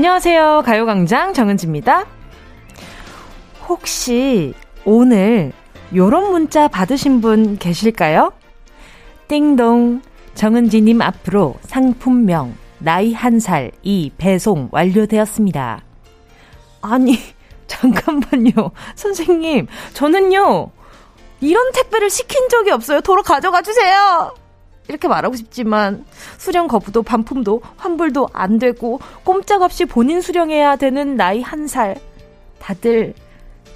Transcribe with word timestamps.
안녕하세요. 0.00 0.62
가요광장 0.64 1.34
정은지입니다. 1.34 2.06
혹시 3.68 4.54
오늘 4.86 5.52
요런 5.94 6.30
문자 6.32 6.68
받으신 6.68 7.20
분 7.20 7.58
계실까요? 7.58 8.32
띵동. 9.28 10.00
정은지님 10.34 11.02
앞으로 11.02 11.56
상품명 11.60 12.54
나이 12.78 13.12
한 13.12 13.40
살 13.40 13.72
이 13.82 14.10
배송 14.16 14.70
완료되었습니다. 14.72 15.82
아니, 16.80 17.18
잠깐만요. 17.68 18.70
선생님, 18.94 19.66
저는요, 19.92 20.70
이런 21.42 21.72
택배를 21.72 22.08
시킨 22.08 22.48
적이 22.48 22.70
없어요. 22.70 23.02
도로 23.02 23.22
가져가 23.22 23.60
주세요! 23.60 24.32
이렇게 24.90 25.06
말하고 25.06 25.36
싶지만 25.36 26.04
수령 26.36 26.66
거부도 26.66 27.04
반품도 27.04 27.62
환불도 27.76 28.28
안 28.32 28.58
되고 28.58 28.98
꼼짝없이 29.24 29.84
본인 29.84 30.20
수령해야 30.20 30.74
되는 30.76 31.16
나이 31.16 31.40
한 31.40 31.68
살. 31.68 31.96
다들 32.58 33.14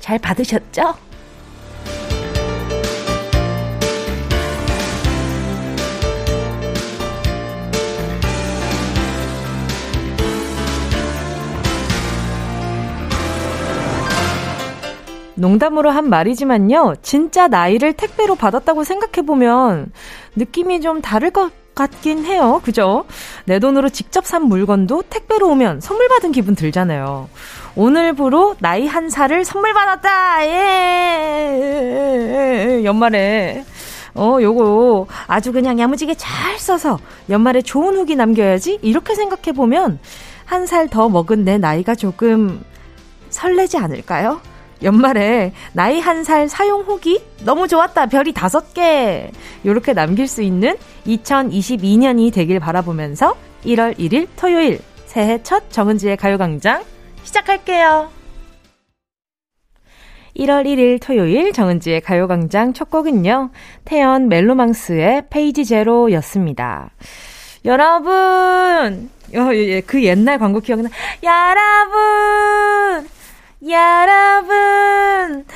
잘 0.01 0.19
받으셨죠? 0.19 0.95
농담으로 15.35 15.91
한 15.91 16.09
말이지만요. 16.09 16.95
진짜 17.03 17.49
나이를 17.49 17.93
택배로 17.95 18.35
받았다고 18.37 18.85
생각해보면 18.85 19.93
느낌이 20.37 20.81
좀 20.81 21.01
다를 21.03 21.31
것 21.31 21.51
같긴 21.75 22.25
해요. 22.25 22.61
그죠? 22.65 23.05
내 23.47 23.59
돈으로 23.59 23.89
직접 23.89 24.25
산 24.27 24.45
물건도 24.45 25.03
택배로 25.11 25.49
오면 25.49 25.81
선물 25.81 26.07
받은 26.09 26.31
기분 26.31 26.55
들잖아요. 26.55 27.29
오늘부로 27.75 28.55
나이 28.61 28.87
한 28.87 29.11
살을 29.11 29.45
선물 29.45 29.73
받았다! 29.75 30.47
예! 31.55 32.83
연말에. 32.85 33.65
어, 34.15 34.39
요거 34.41 35.09
아주 35.27 35.51
그냥 35.53 35.81
야무지게 35.81 36.15
잘 36.15 36.57
써서 36.61 37.01
연말에 37.29 37.61
좋은 37.63 37.97
후기 37.97 38.15
남겨야지? 38.15 38.79
이렇게 38.83 39.17
생각해보면 39.17 39.99
한 40.45 40.67
살 40.67 40.87
더 40.89 41.09
먹은 41.09 41.45
내 41.45 41.59
나이가 41.59 41.97
조금 41.97 42.63
설레지 43.31 43.79
않을까요? 43.79 44.41
연말에 44.85 45.53
나이 45.73 45.99
한 46.01 46.25
살 46.25 46.49
사용 46.49 46.83
후기 46.83 47.23
너무 47.45 47.69
좋았다 47.69 48.07
별이 48.07 48.33
다섯 48.33 48.73
개 48.73 49.31
이렇게 49.63 49.93
남길 49.93 50.27
수 50.29 50.43
있는 50.43 50.77
2022년이 51.07 52.33
되길 52.33 52.61
바라보면서 52.61 53.37
1월 53.65 53.99
1일 53.99 54.29
토요일 54.37 54.81
새해 55.07 55.43
첫 55.43 55.71
정은지의 55.71 56.17
가요광장 56.17 56.83
시작할게요. 57.25 58.11
1월 60.37 60.65
1일 60.67 61.01
토요일 61.01 61.53
정은지의 61.53 62.01
가요광장 62.01 62.73
첫 62.73 62.91
곡은요. 62.91 63.51
태연 63.85 64.29
멜로망스의 64.29 65.25
페이지 65.31 65.65
제로였습니다. 65.65 66.91
여러분, 67.65 68.13
어, 69.37 69.55
예, 69.55 69.81
그 69.83 70.03
옛날 70.03 70.39
광고 70.39 70.61
기억나? 70.61 70.89
여러분, 71.23 73.09
여러분, 73.67 75.47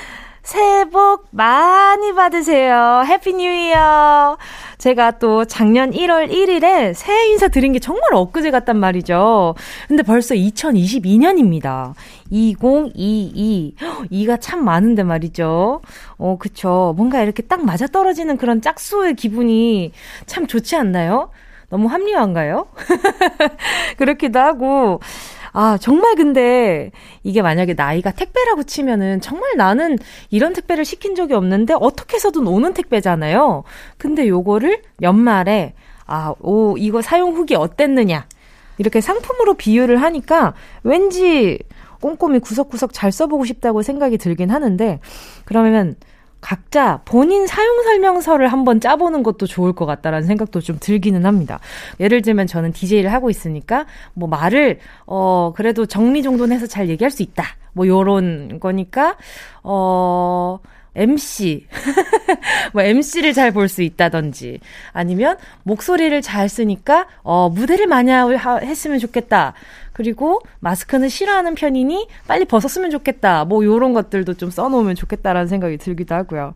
새해 0.43 0.87
복 0.87 1.27
많이 1.31 2.15
받으세요. 2.15 3.03
Happy 3.05 3.35
New 3.35 3.51
Year. 3.51 4.39
제가 4.79 5.19
또 5.19 5.45
작년 5.45 5.91
1월 5.91 6.31
1일에 6.31 6.95
새해 6.95 7.27
인사 7.29 7.49
드린 7.49 7.73
게 7.73 7.79
정말 7.79 8.15
엊그제 8.15 8.51
같단 8.51 8.79
말이죠. 8.79 9.57
근데 9.89 10.03
벌써 10.03 10.35
2022년입니다. 10.35 11.93
2022. 12.31 13.75
2가 14.11 14.39
참 14.41 14.65
많은데 14.65 15.03
말이죠. 15.03 15.83
어, 16.17 16.37
그쵸. 16.39 16.95
뭔가 16.97 17.23
이렇게 17.23 17.43
딱 17.43 17.63
맞아 17.63 17.87
떨어지는 17.87 18.39
그런 18.39 18.63
짝수의 18.63 19.17
기분이 19.17 19.93
참 20.25 20.47
좋지 20.47 20.77
않나요? 20.77 21.29
너무 21.69 21.89
합리화인가요? 21.89 22.69
그렇기도 23.99 24.39
하고. 24.39 25.01
아, 25.53 25.79
정말 25.81 26.15
근데 26.15 26.91
이게 27.23 27.43
만약에 27.43 27.75
나이가 27.75 28.11
택배라고 28.11 28.63
치면은 28.65 29.21
정말 29.21 29.57
나는 29.57 29.99
이런 30.31 30.53
택배를 30.53 30.85
시킨 30.85 31.15
적이 31.15 31.35
없는데 31.35 31.75
어떻게 31.79 32.17
해서든 32.17 32.47
오는 32.47 32.73
택배잖아요. 32.75 33.65
근데 33.97 34.29
요거를 34.29 34.83
연말에 35.03 35.75
아, 36.07 36.35
오, 36.41 36.77
이거 36.79 37.03
사용 37.03 37.35
후기 37.35 37.55
어땠느냐. 37.55 38.27
이렇게 38.79 39.01
상품으로 39.01 39.55
비유를 39.55 40.01
하니까 40.03 40.55
왠지 40.85 41.59
꼼꼼히 42.01 42.39
구석구석 42.39 42.93
잘 42.93 43.11
써보고 43.11 43.45
싶다고 43.45 43.83
생각이 43.83 44.19
들긴 44.19 44.51
하는데 44.51 45.01
그러면 45.45 45.97
각자 46.41 47.01
본인 47.05 47.47
사용 47.47 47.83
설명서를 47.83 48.49
한번 48.49 48.81
짜보는 48.81 49.23
것도 49.23 49.47
좋을 49.47 49.73
것 49.73 49.87
같다라는 49.87 50.27
생각도 50.27 50.61
좀 50.61 50.79
들기는 50.81 51.27
합니다. 51.27 51.59
예를 52.01 52.23
들면 52.23 52.47
저는 52.47 52.73
DJ를 52.73 53.13
하고 53.13 53.31
있으니까 53.31 53.87
뭐 54.15 54.29
말을 54.29 54.79
어 55.07 55.53
그래도 55.57 55.87
정리 55.87 56.23
정돈 56.23 56.53
해서 56.53 56.67
잘 56.67 56.89
얘기할 56.89 57.11
수 57.11 57.23
있다. 57.23 57.45
뭐 57.73 57.87
요런 57.87 58.61
거니까 58.61 59.17
어 59.63 60.59
MC. 60.99 61.67
뭐 62.73 62.83
MC를 62.83 63.33
잘 63.33 63.53
볼 63.53 63.69
수 63.69 63.83
있다든지 63.83 64.61
아니면 64.93 65.37
목소리를 65.63 66.21
잘 66.23 66.49
쓰니까 66.49 67.07
어 67.23 67.49
무대를 67.49 67.87
많이 67.87 68.11
했으면 68.11 68.99
좋겠다. 68.99 69.55
그리고 69.93 70.41
마스크는 70.61 71.09
싫어하는 71.09 71.55
편이니 71.55 72.09
빨리 72.29 72.45
벗었으면 72.45 72.91
좋겠다. 72.91 73.45
뭐 73.45 73.65
요런 73.65 73.95
것들도 73.95 74.35
좀 74.35 74.51
써놓으면 74.51 74.95
좋겠다라는 74.95 75.49
생각이 75.49 75.77
들기도 75.79 76.15
하고요. 76.15 76.55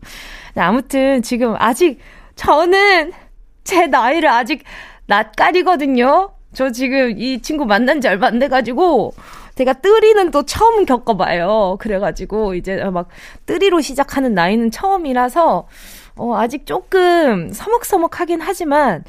아무튼 0.55 1.21
지금 1.21 1.55
아직 1.59 1.99
저는 2.35 3.11
제 3.63 3.87
나이를 3.87 4.29
아직 4.29 4.63
낯가리거든요. 5.07 6.31
저 6.53 6.71
지금 6.71 7.17
이 7.17 7.41
친구 7.41 7.65
만난 7.65 7.99
지 7.99 8.07
얼마 8.07 8.27
안 8.27 8.39
돼가지고 8.39 9.13
제가 9.55 9.73
뜨리는 9.73 10.31
또 10.31 10.43
처음 10.43 10.85
겪어봐요. 10.85 11.77
그래가지고 11.79 12.55
이제 12.55 12.83
막 12.85 13.07
뜨리로 13.45 13.81
시작하는 13.81 14.33
나이는 14.33 14.71
처음이라서 14.71 15.67
어, 16.15 16.35
아직 16.35 16.65
조금 16.65 17.51
서먹서먹하긴 17.51 18.41
하지만 18.41 19.03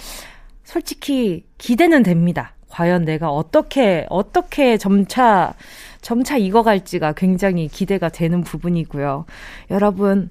솔직히 0.64 1.44
기대는 1.58 2.02
됩니다. 2.02 2.54
과연 2.68 3.04
내가 3.04 3.30
어떻게, 3.30 4.04
어떻게 4.10 4.76
점차, 4.78 5.54
점차 6.00 6.36
익어갈지가 6.36 7.12
굉장히 7.12 7.68
기대가 7.68 8.08
되는 8.08 8.42
부분이고요. 8.42 9.26
여러분, 9.70 10.30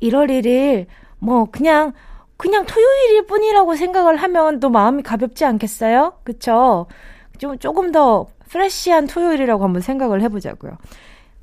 1월 0.00 0.30
1일, 0.30 0.86
뭐, 1.18 1.44
그냥, 1.50 1.92
그냥 2.38 2.64
토요일일 2.64 3.26
뿐이라고 3.26 3.76
생각을 3.76 4.16
하면 4.16 4.58
또 4.58 4.70
마음이 4.70 5.02
가볍지 5.02 5.44
않겠어요? 5.44 6.14
그쵸? 6.24 6.86
좀, 7.36 7.58
조금 7.58 7.92
더 7.92 8.26
프레쉬한 8.52 9.06
토요일이라고 9.06 9.64
한번 9.64 9.80
생각을 9.80 10.20
해보자고요. 10.22 10.76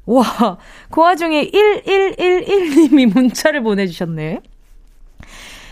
와, 0.06 0.58
그 0.92 1.02
와중에 1.02 1.50
1111님이 1.50 3.12
문자를 3.14 3.64
보내주셨네. 3.64 4.42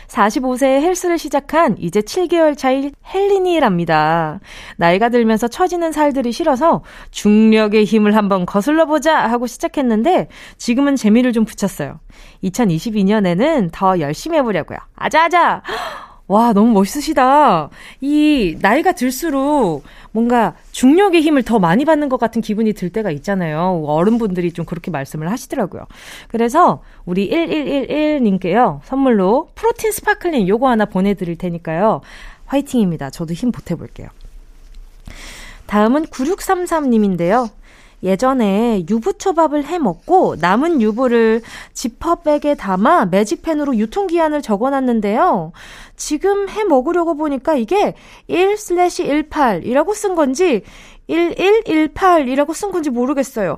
45세에 0.07 0.81
헬스를 0.81 1.17
시작한 1.17 1.75
이제 1.77 2.01
7개월 2.01 2.57
차인 2.57 2.91
헬린이랍니다. 3.13 4.39
나이가 4.77 5.09
들면서 5.09 5.47
처지는 5.47 5.91
살들이 5.91 6.31
싫어서 6.31 6.84
중력의 7.11 7.83
힘을 7.85 8.16
한번 8.16 8.45
거슬러 8.45 8.85
보자 8.85 9.16
하고 9.16 9.47
시작했는데 9.47 10.29
지금은 10.57 10.95
재미를 10.95 11.33
좀 11.33 11.45
붙였어요. 11.45 11.99
2022년에는 12.45 13.69
더 13.72 13.99
열심히 13.99 14.37
해보려고요. 14.37 14.79
아자아자! 14.95 15.61
와, 16.28 16.52
너무 16.52 16.72
멋있으시다. 16.74 17.70
이, 18.02 18.58
나이가 18.62 18.91
들수록 18.91 19.84
뭔가 20.12 20.56
중력의 20.72 21.22
힘을 21.22 21.44
더 21.44 21.58
많이 21.59 21.85
받는 21.85 22.09
것 22.09 22.20
같은 22.20 22.41
기분이 22.41 22.74
들 22.74 22.90
때가 22.90 23.12
있잖아요. 23.12 23.84
어른분들이 23.85 24.52
좀 24.52 24.66
그렇게 24.66 24.91
말씀을 24.91 25.32
하시더라고요. 25.32 25.85
그래서 26.28 26.82
우리 27.06 27.29
1111님께요. 27.29 28.82
선물로 28.84 29.50
protein 29.55 29.91
sparkling 29.91 30.47
요거 30.47 30.68
하나 30.68 30.85
보내드릴 30.85 31.38
테니까요. 31.38 32.02
화이팅입니다. 32.46 33.09
저도 33.09 33.34
힘 33.34 33.52
보태볼게요. 33.52 34.09
다음은 35.68 36.06
9633님인데요. 36.06 37.50
예전에 38.03 38.85
유부초밥을 38.90 39.66
해 39.66 39.79
먹고 39.79 40.35
남은 40.40 40.82
유부를 40.82 41.41
지퍼백에 41.73 42.55
담아 42.55 43.05
매직펜으로 43.05 43.76
유통기한을 43.78 44.41
적어놨는데요. 44.41 45.52
지금 45.96 46.47
해 46.49 46.64
먹으려고 46.64 47.16
보니까 47.16 47.55
이게 47.55 47.96
1/18이라고 48.29 49.96
쓴 49.96 50.16
건지 50.16 50.64
1118이라고 51.09 52.53
쓴 52.53 52.72
건지 52.72 52.90
모르겠어요. 52.90 53.58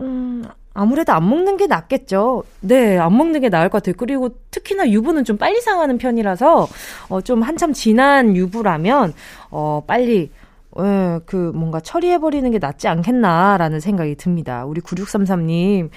음, 0.00 0.44
아무래도 0.74 1.12
안 1.12 1.28
먹는 1.28 1.56
게 1.56 1.66
낫겠죠. 1.66 2.44
네, 2.60 2.98
안 2.98 3.16
먹는 3.16 3.40
게 3.40 3.48
나을 3.48 3.68
것 3.68 3.82
같아요. 3.82 3.94
그리고 3.96 4.30
특히나 4.50 4.88
유부는 4.88 5.24
좀 5.24 5.36
빨리 5.36 5.60
상하는 5.60 5.98
편이라서, 5.98 6.66
어, 7.10 7.20
좀 7.20 7.42
한참 7.42 7.72
지난 7.72 8.34
유부라면, 8.34 9.12
어, 9.50 9.84
빨리 9.86 10.30
예, 10.80 11.20
그 11.26 11.52
뭔가 11.54 11.80
처리해버리는 11.80 12.50
게 12.50 12.58
낫지 12.58 12.88
않겠나라는 12.88 13.80
생각이 13.80 14.14
듭니다. 14.16 14.64
우리 14.64 14.80
9633님, 14.80 15.90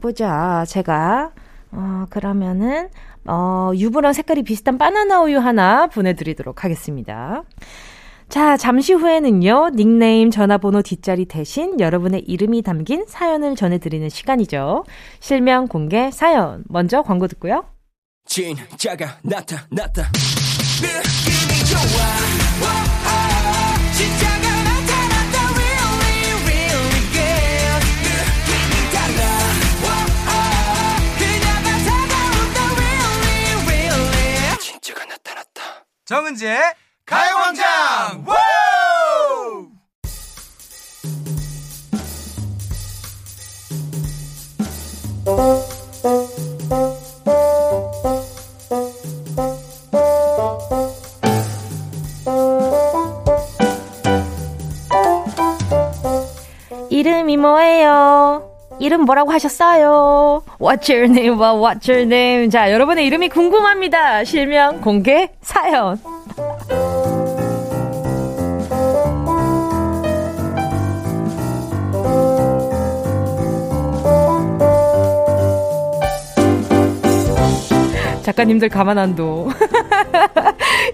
보자. 0.00 0.64
제가, 0.66 1.32
어, 1.72 2.04
그러면은, 2.10 2.88
어, 3.26 3.72
유부랑 3.74 4.12
색깔이 4.12 4.42
비슷한 4.42 4.78
바나나 4.78 5.22
우유 5.22 5.38
하나 5.38 5.86
보내드리도록 5.86 6.64
하겠습니다. 6.64 7.42
자, 8.28 8.56
잠시 8.56 8.92
후에는요, 8.92 9.70
닉네임 9.74 10.30
전화번호 10.30 10.82
뒷자리 10.82 11.26
대신 11.26 11.78
여러분의 11.78 12.22
이름이 12.22 12.62
담긴 12.62 13.04
사연을 13.06 13.54
전해드리는 13.54 14.08
시간이죠. 14.08 14.84
실명 15.20 15.68
공개 15.68 16.10
사연. 16.10 16.64
먼저 16.68 17.02
광고 17.02 17.28
듣고요. 17.28 17.64
진짜가 18.26 19.18
나타났다. 19.22 20.10
느낌이 20.82 21.64
좋아. 21.64 22.95
정은지의 36.16 36.74
가요광장! 37.04 38.24
이 45.26 45.65
이름 58.86 59.02
뭐라고 59.02 59.32
하셨어요? 59.32 60.42
What's 60.60 60.88
your 60.90 61.10
name? 61.10 61.36
What's 61.38 61.90
your 61.90 62.02
name? 62.06 62.48
자, 62.50 62.72
여러분의 62.72 63.04
이름이 63.06 63.28
궁금합니다. 63.28 64.22
실명 64.24 64.80
공개 64.80 65.28
사연. 65.42 65.98
작가님들 78.26 78.68
가만 78.70 78.98
안 78.98 79.14
둬. 79.14 79.46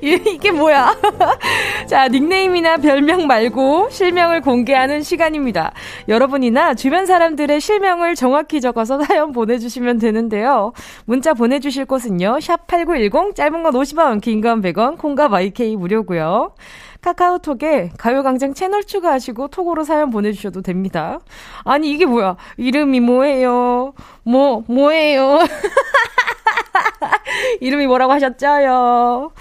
이게 0.02 0.50
뭐야? 0.52 0.94
자, 1.88 2.06
닉네임이나 2.08 2.76
별명 2.76 3.26
말고 3.26 3.88
실명을 3.90 4.42
공개하는 4.42 5.02
시간입니다. 5.02 5.72
여러분이나 6.08 6.74
주변 6.74 7.06
사람들의 7.06 7.58
실명을 7.58 8.16
정확히 8.16 8.60
적어서 8.60 9.00
사연 9.04 9.32
보내주시면 9.32 9.98
되는데요. 9.98 10.72
문자 11.06 11.32
보내주실 11.32 11.86
곳은요. 11.86 12.40
샵 12.40 12.66
8910, 12.66 13.34
짧은 13.34 13.62
건 13.62 13.72
50원, 13.72 14.20
긴 14.20 14.42
건 14.42 14.60
100원, 14.60 14.98
콩과 14.98 15.28
마이케이 15.28 15.74
무료고요. 15.76 16.52
카카오톡에 17.00 17.92
가요광장 17.96 18.52
채널 18.54 18.84
추가하시고 18.84 19.48
톡으로 19.48 19.84
사연 19.84 20.10
보내주셔도 20.10 20.60
됩니다. 20.60 21.20
아니, 21.64 21.90
이게 21.90 22.04
뭐야? 22.04 22.36
이름이 22.58 23.00
뭐예요? 23.00 23.94
뭐, 24.22 24.64
뭐예요? 24.68 25.38
이름이 27.60 27.86
뭐라고 27.86 28.12
하셨죠요? 28.12 29.32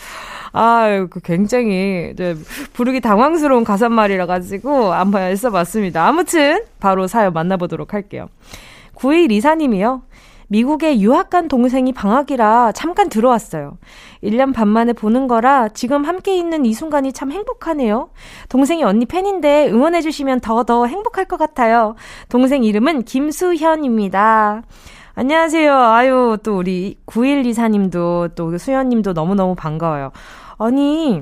아, 0.54 1.08
그 1.10 1.20
굉장히 1.22 2.14
네, 2.16 2.36
부르기 2.74 3.00
당황스러운 3.00 3.64
가사말이라 3.64 4.26
가지고 4.26 4.92
한번 4.94 5.36
써봤습니다. 5.36 6.06
아무튼 6.06 6.64
바로 6.80 7.08
사연 7.08 7.34
만나보도록 7.34 7.94
할게요. 7.94 8.28
9일 8.96 9.32
이사님이요. 9.32 10.04
미국에 10.52 11.00
유학 11.00 11.30
간 11.30 11.48
동생이 11.48 11.94
방학이라 11.94 12.74
잠깐 12.74 13.08
들어왔어요. 13.08 13.78
1년 14.22 14.54
반 14.54 14.68
만에 14.68 14.92
보는 14.92 15.30
거라 15.30 15.70
지금 15.70 16.04
함께 16.04 16.36
있는 16.36 16.66
이 16.66 16.74
순간이 16.74 17.14
참 17.14 17.32
행복하네요. 17.32 18.10
동생이 18.50 18.84
언니 18.84 19.06
팬인데 19.06 19.70
응원해주시면 19.70 20.42
더더 20.42 20.88
행복할 20.88 21.24
것 21.24 21.38
같아요. 21.38 21.96
동생 22.28 22.66
이름은 22.66 23.04
김수현입니다. 23.04 24.64
안녕하세요. 25.14 25.74
아유, 25.76 26.38
또 26.42 26.58
우리 26.58 26.98
9124님도 27.06 28.34
또 28.36 28.58
수현님도 28.58 29.12
너무너무 29.14 29.56
반가워요. 29.56 30.12
아니, 30.58 31.22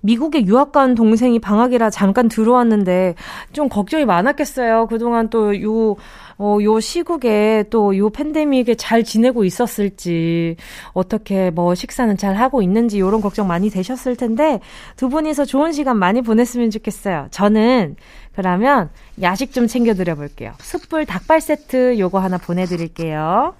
미국에 0.00 0.44
유학 0.44 0.72
간 0.72 0.94
동생이 0.94 1.38
방학이라 1.38 1.88
잠깐 1.90 2.28
들어왔는데 2.28 3.14
좀 3.52 3.68
걱정이 3.68 4.04
많았겠어요. 4.04 4.88
그동안 4.88 5.30
또 5.30 5.60
요, 5.62 5.96
어, 6.36 6.58
요 6.62 6.80
시국에 6.80 7.64
또 7.70 7.94
요 7.96 8.10
팬데믹에 8.10 8.74
잘 8.74 9.04
지내고 9.04 9.44
있었을지, 9.44 10.56
어떻게 10.92 11.50
뭐 11.50 11.74
식사는 11.74 12.16
잘 12.16 12.34
하고 12.34 12.60
있는지 12.60 12.98
요런 13.00 13.20
걱정 13.20 13.46
많이 13.46 13.70
되셨을 13.70 14.16
텐데, 14.16 14.60
두 14.96 15.08
분이서 15.08 15.44
좋은 15.44 15.72
시간 15.72 15.96
많이 15.96 16.22
보냈으면 16.22 16.70
좋겠어요. 16.70 17.28
저는 17.30 17.96
그러면 18.34 18.90
야식 19.22 19.52
좀 19.52 19.66
챙겨드려 19.66 20.14
볼게요. 20.14 20.52
숯불 20.58 21.06
닭발 21.06 21.40
세트 21.40 21.98
요거 21.98 22.18
하나 22.18 22.38
보내드릴게요. 22.38 23.54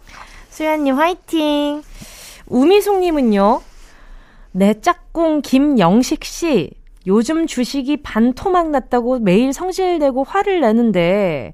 수연님 0.50 0.96
화이팅! 0.96 1.82
우미숙님은요, 2.46 3.62
내 4.52 4.80
짝꿍 4.80 5.42
김영식 5.42 6.24
씨, 6.24 6.70
요즘 7.06 7.46
주식이 7.46 8.02
반토막 8.02 8.70
났다고 8.70 9.18
매일 9.18 9.52
성질내고 9.52 10.24
화를 10.24 10.60
내는데, 10.60 11.52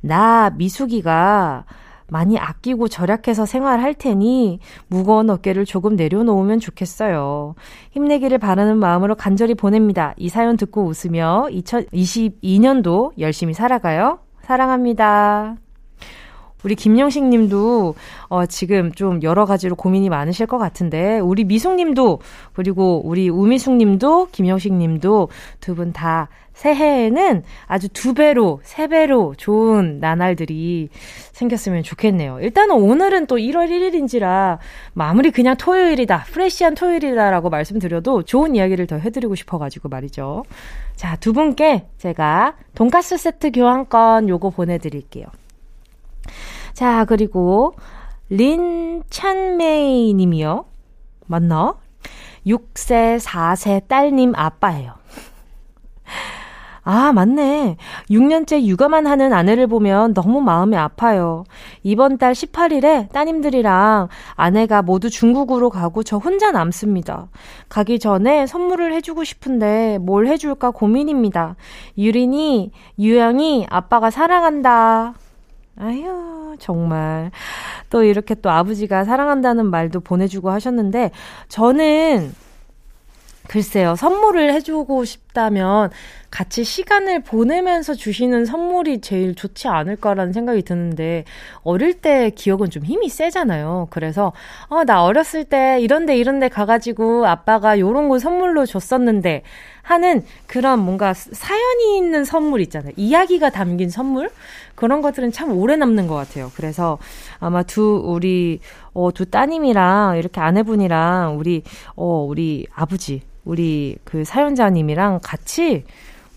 나 0.00 0.50
미숙이가 0.50 1.64
많이 2.10 2.38
아끼고 2.38 2.88
절약해서 2.88 3.46
생활할 3.46 3.94
테니 3.94 4.60
무거운 4.88 5.30
어깨를 5.30 5.64
조금 5.64 5.96
내려놓으면 5.96 6.60
좋겠어요. 6.60 7.54
힘내기를 7.92 8.38
바라는 8.38 8.78
마음으로 8.78 9.14
간절히 9.14 9.54
보냅니다. 9.54 10.14
이 10.16 10.28
사연 10.28 10.56
듣고 10.56 10.84
웃으며 10.84 11.46
2022년도 11.50 13.12
열심히 13.18 13.54
살아가요. 13.54 14.18
사랑합니다. 14.42 15.56
우리 16.62 16.74
김영식 16.74 17.24
님도, 17.24 17.94
어, 18.28 18.46
지금 18.46 18.92
좀 18.92 19.22
여러 19.22 19.44
가지로 19.46 19.76
고민이 19.76 20.08
많으실 20.08 20.46
것 20.46 20.58
같은데, 20.58 21.18
우리 21.18 21.44
미숙 21.44 21.74
님도, 21.74 22.20
그리고 22.52 23.00
우리 23.04 23.28
우미숙 23.28 23.74
님도, 23.76 24.28
김영식 24.32 24.72
님도 24.74 25.28
두 25.60 25.74
분 25.74 25.92
다 25.92 26.28
새해에는 26.60 27.42
아주 27.66 27.88
두 27.88 28.12
배로, 28.12 28.60
세 28.62 28.86
배로 28.86 29.34
좋은 29.38 29.98
나날들이 29.98 30.90
생겼으면 31.32 31.82
좋겠네요. 31.82 32.40
일단은 32.40 32.74
오늘은 32.74 33.26
또 33.26 33.36
1월 33.36 33.70
1일인지라 33.70 34.58
마무리 34.92 35.30
그냥 35.30 35.56
토요일이다, 35.56 36.24
프레시한 36.30 36.74
토요일이다라고 36.74 37.48
말씀드려도 37.48 38.24
좋은 38.24 38.54
이야기를 38.56 38.86
더 38.86 38.96
해드리고 38.98 39.36
싶어가지고 39.36 39.88
말이죠. 39.88 40.44
자, 40.96 41.16
두 41.16 41.32
분께 41.32 41.86
제가 41.96 42.56
돈가스 42.74 43.16
세트 43.16 43.52
교환권 43.52 44.28
요거 44.28 44.50
보내드릴게요. 44.50 45.26
자, 46.72 47.04
그리고 47.04 47.74
린 48.28 49.02
찬메이 49.10 50.14
님이요. 50.14 50.64
맞나? 51.26 51.74
6세, 52.46 53.18
4세 53.20 53.86
딸님 53.88 54.32
아빠예요. 54.34 54.94
아, 56.82 57.12
맞네. 57.12 57.76
6년째 58.10 58.64
육아만 58.64 59.06
하는 59.06 59.32
아내를 59.32 59.66
보면 59.66 60.14
너무 60.14 60.40
마음이 60.40 60.76
아파요. 60.76 61.44
이번 61.82 62.18
달 62.18 62.32
18일에 62.32 63.12
따님들이랑 63.12 64.08
아내가 64.34 64.82
모두 64.82 65.10
중국으로 65.10 65.70
가고 65.70 66.02
저 66.02 66.16
혼자 66.16 66.50
남습니다. 66.50 67.28
가기 67.68 67.98
전에 67.98 68.46
선물을 68.46 68.92
해주고 68.94 69.24
싶은데 69.24 69.98
뭘 70.00 70.26
해줄까 70.26 70.70
고민입니다. 70.70 71.56
유린이, 71.98 72.72
유영이 72.98 73.66
아빠가 73.68 74.10
사랑한다. 74.10 75.14
아휴, 75.80 76.56
정말. 76.58 77.30
또 77.88 78.02
이렇게 78.02 78.34
또 78.34 78.50
아버지가 78.50 79.04
사랑한다는 79.04 79.66
말도 79.70 80.00
보내주고 80.00 80.50
하셨는데, 80.50 81.10
저는 81.48 82.34
글쎄요, 83.48 83.96
선물을 83.96 84.52
해주고 84.52 85.04
싶다면 85.04 85.90
같이 86.30 86.62
시간을 86.62 87.24
보내면서 87.24 87.94
주시는 87.94 88.44
선물이 88.44 89.00
제일 89.00 89.34
좋지 89.34 89.68
않을까라는 89.68 90.34
생각이 90.34 90.62
드는데, 90.62 91.24
어릴 91.62 91.94
때 91.94 92.30
기억은 92.30 92.68
좀 92.68 92.84
힘이 92.84 93.08
세잖아요. 93.08 93.88
그래서, 93.90 94.32
어, 94.68 94.84
나 94.84 95.02
어렸을 95.02 95.44
때 95.44 95.80
이런데 95.80 96.16
이런데 96.16 96.48
가가지고 96.48 97.26
아빠가 97.26 97.78
요런 97.80 98.08
거 98.10 98.18
선물로 98.18 98.66
줬었는데, 98.66 99.42
하는 99.82 100.22
그런 100.46 100.78
뭔가 100.78 101.14
사연이 101.14 101.96
있는 101.96 102.24
선물 102.24 102.60
있잖아요. 102.60 102.92
이야기가 102.96 103.50
담긴 103.50 103.90
선물? 103.90 104.30
그런 104.80 105.02
것들은 105.02 105.30
참 105.30 105.52
오래 105.52 105.76
남는 105.76 106.06
것 106.06 106.14
같아요. 106.14 106.50
그래서 106.56 106.96
아마 107.38 107.62
두, 107.62 108.02
우리, 108.02 108.60
어, 108.94 109.12
두 109.12 109.26
따님이랑 109.26 110.16
이렇게 110.16 110.40
아내분이랑 110.40 111.36
우리, 111.38 111.62
어, 111.96 112.24
우리 112.26 112.66
아버지, 112.74 113.20
우리 113.44 113.98
그 114.04 114.24
사연자님이랑 114.24 115.20
같이, 115.22 115.84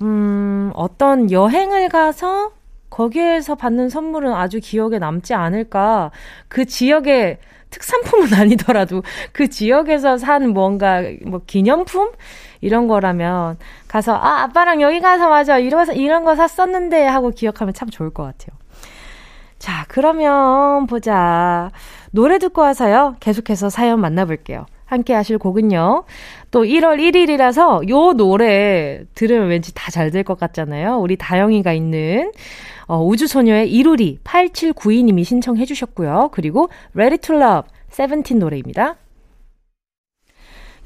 음, 0.02 0.72
어떤 0.76 1.32
여행을 1.32 1.88
가서 1.88 2.52
거기에서 2.90 3.56
받는 3.56 3.88
선물은 3.88 4.34
아주 4.34 4.60
기억에 4.62 5.00
남지 5.00 5.34
않을까. 5.34 6.12
그 6.50 6.66
지역의 6.66 7.38
특산품은 7.74 8.34
아니더라도 8.40 9.04
그 9.32 9.50
지역에서 9.50 10.18
산 10.18 10.50
뭔가 10.50 11.02
뭐 11.26 11.42
기념품 11.46 12.12
이런 12.62 12.88
거라면 12.88 13.58
가서 13.88 14.14
아 14.16 14.44
아빠랑 14.44 14.82
여기 14.82 15.02
가서 15.02 15.28
맞아 15.28 15.58
이런 15.58 15.94
이런 15.96 16.24
거 16.24 16.36
샀었는데 16.36 17.06
하고 17.06 17.32
기억하면 17.32 17.74
참 17.74 17.90
좋을 17.90 18.12
것 18.12 18.24
같아요. 18.24 18.58
자 19.60 19.86
그러면 19.88 20.88
보자 20.88 21.72
노래 22.12 22.38
듣고 22.38 22.62
와서요 22.62 23.16
계속해서 23.20 23.70
사연 23.70 24.00
만나볼게요. 24.00 24.66
함께 24.94 25.14
하실 25.14 25.38
곡은요. 25.38 26.04
또 26.52 26.64
1월 26.64 27.00
1일이라서 27.00 27.90
요 27.90 28.14
노래 28.14 29.02
들으면 29.16 29.48
왠지 29.50 29.74
다 29.74 29.92
잘 29.92 30.12
될 30.12 30.24
것 30.24 30.40
같잖아요. 30.40 30.98
우리 31.00 31.18
다영이가 31.18 31.74
있는 31.74 32.32
어, 32.88 33.04
우주소녀의 33.04 33.72
이루리 33.72 34.20
8792님이 34.24 35.24
신청해 35.24 35.66
주셨고요. 35.66 36.30
그리고 36.34 36.70
Ready 36.96 37.18
to 37.20 37.36
Love 37.36 37.70
세븐틴 37.90 38.40
노래입니다. 38.40 38.96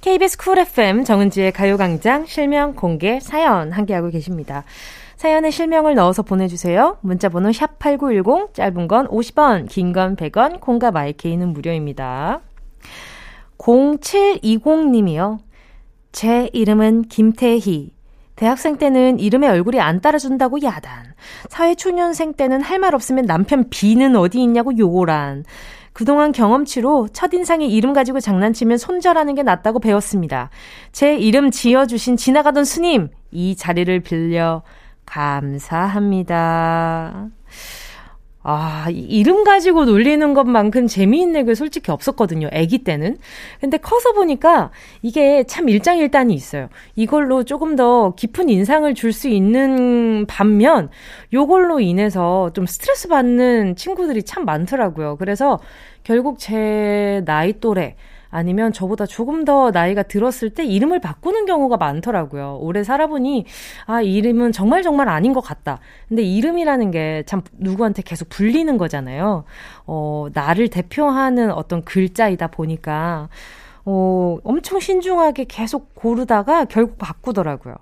KBS 0.02 0.38
쿨 0.38 0.60
FM 0.60 1.04
정은지의 1.04 1.52
가요광장 1.52 2.26
실명 2.28 2.76
공개 2.76 3.20
사연 3.20 3.72
함께하고 3.72 4.10
계십니다. 4.10 4.64
사연에 5.18 5.50
실명을 5.50 5.96
넣어서 5.96 6.22
보내주세요. 6.22 6.98
문자번호 7.02 7.50
샵8910, 7.50 8.54
짧은 8.54 8.88
건 8.88 9.08
50원, 9.08 9.68
긴 9.68 9.92
건 9.92 10.16
100원, 10.16 10.60
콩과 10.62 10.92
마이케이는 10.92 11.48
무료입니다. 11.50 12.42
0720님이요. 13.58 15.40
제 16.12 16.50
이름은 16.54 17.04
김태희. 17.04 17.94
대학생 18.36 18.78
때는 18.78 19.20
이름에 19.20 19.48
얼굴이 19.48 19.80
안 19.80 20.00
따라준다고 20.00 20.62
야단. 20.62 21.14
사회초년생 21.50 22.34
때는 22.34 22.62
할 22.62 22.80
말 22.80 22.94
없으면 22.94 23.26
남편 23.26 23.70
B는 23.70 24.16
어디 24.16 24.42
있냐고 24.42 24.78
요란. 24.78 25.44
그동안 25.94 26.32
경험치로 26.32 27.08
첫인상의 27.12 27.72
이름 27.74 27.94
가지고 27.94 28.20
장난치면 28.20 28.78
손절하는 28.78 29.34
게 29.34 29.42
낫다고 29.42 29.80
배웠습니다. 29.80 30.52
제 30.92 31.16
이름 31.16 31.50
지어주신 31.50 32.18
지나가던 32.18 32.66
스님, 32.66 33.10
이 33.32 33.56
자리를 33.56 34.00
빌려 34.02 34.62
감사합니다. 35.98 36.38
아, 38.50 38.86
이름 38.90 39.44
가지고 39.44 39.84
놀리는 39.84 40.34
것만큼 40.34 40.88
재미있는 40.88 41.46
게 41.46 41.54
솔직히 41.54 41.92
없었거든요. 41.92 42.48
아기 42.54 42.78
때는. 42.78 43.18
근데 43.60 43.76
커서 43.78 44.14
보니까 44.14 44.72
이게 45.02 45.44
참 45.44 45.68
일장일단이 45.68 46.34
있어요. 46.34 46.70
이걸로 46.96 47.44
조금 47.44 47.76
더 47.76 48.14
깊은 48.16 48.48
인상을 48.48 48.94
줄 48.96 49.12
수 49.12 49.28
있는 49.28 50.26
반면 50.28 50.90
요걸로 51.34 51.80
인해서 51.82 52.52
좀 52.54 52.66
스트레스 52.66 53.08
받는 53.10 53.76
친구들이 53.76 54.24
참 54.24 54.46
많더라고요. 54.46 55.18
그래서 55.18 55.60
결국 56.04 56.40
제 56.40 57.22
나이 57.26 57.60
또래 57.60 57.96
아니면 58.30 58.74
저보다 58.74 59.06
조금 59.06 59.46
더 59.46 59.72
나이가 59.72 60.04
들었을 60.04 60.50
때 60.52 60.66
이름을 60.66 61.00
바꾸는 61.00 61.46
경우가 61.46 61.78
많더라고요. 61.78 62.58
오래 62.62 62.84
살아보니, 62.84 63.46
아, 63.86 64.02
이름은 64.02 64.52
정말 64.52 64.84
정말 64.84 65.10
아닌 65.10 65.34
것 65.34 65.42
같다. 65.42 65.80
근데 66.08 66.24
이름이라는 66.24 66.92
게 66.92 67.24
참 67.26 67.42
누구한테 67.58 68.02
계속 68.04 68.30
불리는 68.30 68.78
거잖아요. 68.78 69.44
어, 69.86 70.28
나를 70.34 70.68
대표하는 70.70 71.52
어떤 71.52 71.84
글자이다 71.84 72.48
보니까, 72.48 73.30
어, 73.90 74.38
엄청 74.44 74.82
신중하게 74.82 75.46
계속 75.46 75.96
고르다가 75.96 76.66
결국 76.66 76.98
바꾸더라고요. 76.98 77.76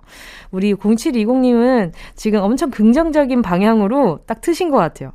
우리 0.52 0.72
0720님은 0.72 1.90
지금 2.14 2.42
엄청 2.42 2.70
긍정적인 2.70 3.42
방향으로 3.42 4.20
딱 4.24 4.40
트신 4.40 4.70
것 4.70 4.76
같아요. 4.76 5.12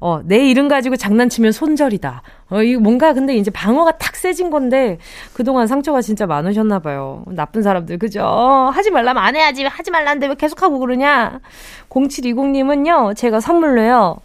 어, 0.00 0.20
내 0.22 0.46
이름 0.46 0.68
가지고 0.68 0.96
장난치면 0.96 1.52
손절이다. 1.52 2.20
어, 2.50 2.62
이 2.62 2.76
뭔가 2.76 3.14
근데 3.14 3.34
이제 3.34 3.50
방어가 3.50 3.92
탁 3.92 4.16
세진 4.16 4.50
건데 4.50 4.98
그동안 5.32 5.66
상처가 5.66 6.02
진짜 6.02 6.26
많으셨나 6.26 6.80
봐요. 6.80 7.24
나쁜 7.28 7.62
사람들, 7.62 7.96
그죠? 7.96 8.22
하지 8.22 8.90
말라면 8.90 9.22
안 9.22 9.36
해야지. 9.36 9.64
하지 9.64 9.90
말라는데 9.90 10.26
왜 10.26 10.34
계속 10.34 10.62
하고 10.62 10.78
그러냐? 10.78 11.40
0720님은요, 11.88 13.16
제가 13.16 13.40
선물로요. 13.40 14.18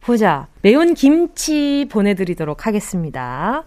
보자. 0.00 0.46
매운 0.62 0.94
김치 0.94 1.86
보내 1.90 2.14
드리도록 2.14 2.66
하겠습니다. 2.66 3.64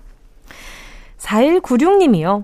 4196님이요. 1.19 2.43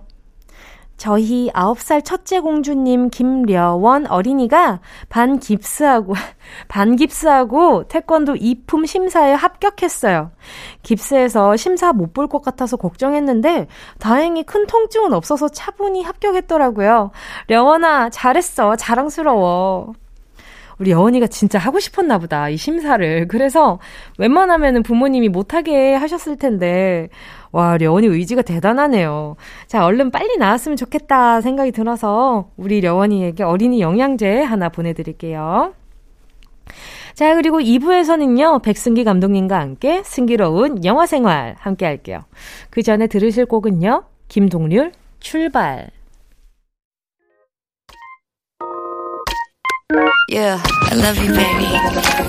저희 0.97 1.51
9살 1.53 2.05
첫째 2.05 2.39
공주님 2.39 3.09
김려원 3.09 4.07
어린이가 4.07 4.79
반 5.09 5.39
깁스하고, 5.39 6.13
반 6.69 6.95
깁스하고 6.95 7.87
태권도 7.89 8.37
이품 8.37 8.85
심사에 8.85 9.33
합격했어요. 9.33 10.31
깁스에서 10.83 11.57
심사 11.57 11.91
못 11.91 12.13
볼 12.13 12.27
것 12.27 12.41
같아서 12.41 12.77
걱정했는데 12.77 13.67
다행히 13.99 14.43
큰 14.43 14.65
통증은 14.67 15.11
없어서 15.13 15.49
차분히 15.49 16.01
합격했더라고요. 16.01 17.11
려원아, 17.49 18.09
잘했어. 18.09 18.77
자랑스러워. 18.77 19.93
우리 20.79 20.91
여원이가 20.91 21.27
진짜 21.27 21.57
하고 21.59 21.79
싶었나 21.79 22.17
보다, 22.17 22.49
이 22.49 22.57
심사를. 22.57 23.27
그래서 23.29 23.79
웬만하면 24.17 24.83
부모님이 24.83 25.29
못하게 25.29 25.95
하셨을 25.95 26.37
텐데, 26.37 27.09
와, 27.51 27.77
려원이 27.77 28.07
의지가 28.07 28.41
대단하네요. 28.41 29.35
자, 29.67 29.85
얼른 29.85 30.11
빨리 30.11 30.37
나왔으면 30.37 30.75
좋겠다 30.75 31.41
생각이 31.41 31.71
들어서 31.71 32.49
우리 32.57 32.81
려원이에게 32.81 33.43
어린이 33.43 33.81
영양제 33.81 34.41
하나 34.41 34.69
보내드릴게요. 34.69 35.73
자, 37.13 37.33
그리고 37.35 37.59
2부에서는요, 37.59 38.61
백승기 38.61 39.05
감독님과 39.05 39.57
함께 39.57 40.03
승기로운 40.03 40.83
영화 40.83 41.05
생활 41.05 41.55
함께 41.57 41.85
할게요. 41.85 42.25
그 42.69 42.83
전에 42.83 43.07
들으실 43.07 43.45
곡은요, 43.45 44.03
김동률, 44.27 44.91
출발. 45.21 45.94
Yeah, 50.27 50.57
I 50.89 50.95
love 50.95 51.17
you, 51.21 51.31
baby. 51.35 51.65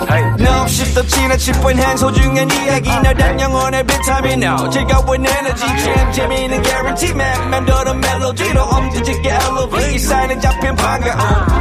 Hey. 0.06 0.22
No, 0.38 0.66
씹도 0.68 1.06
지나칠 1.06 1.54
뻔한 1.62 1.96
소중한 1.96 2.46
이야기. 2.50 2.90
너란 2.90 3.40
영혼의 3.40 3.84
비타민 3.86 4.42
No 4.42 4.68
즐거운 4.68 5.24
에너지. 5.24 5.64
참 5.64 6.12
재미있는 6.12 6.62
guarantee 6.62 7.14
man. 7.14 7.48
맘대로 7.50 7.94
멜로디로 7.94 8.62
엄지짓게 8.62 9.28
elevate. 9.30 9.98
사인은 9.98 10.40
잡힌 10.42 10.76
반가움 10.76 11.18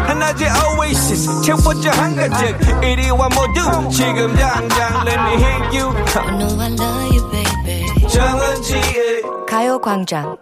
하나의 0.10 0.50
oasis. 0.78 1.42
채워져 1.42 1.92
한가득. 1.92 2.84
이리와 2.84 3.30
모두 3.30 3.90
지금 3.90 4.36
당장 4.36 5.08
let 5.08 5.18
me 5.18 5.34
hit 5.42 5.80
you. 5.80 5.96
I 6.16 6.38
know 6.38 6.60
I 6.60 6.68
love 6.74 7.16
you, 7.16 7.32
baby. 7.32 8.08
정은지의 8.10 9.22
가요광장 9.48 10.36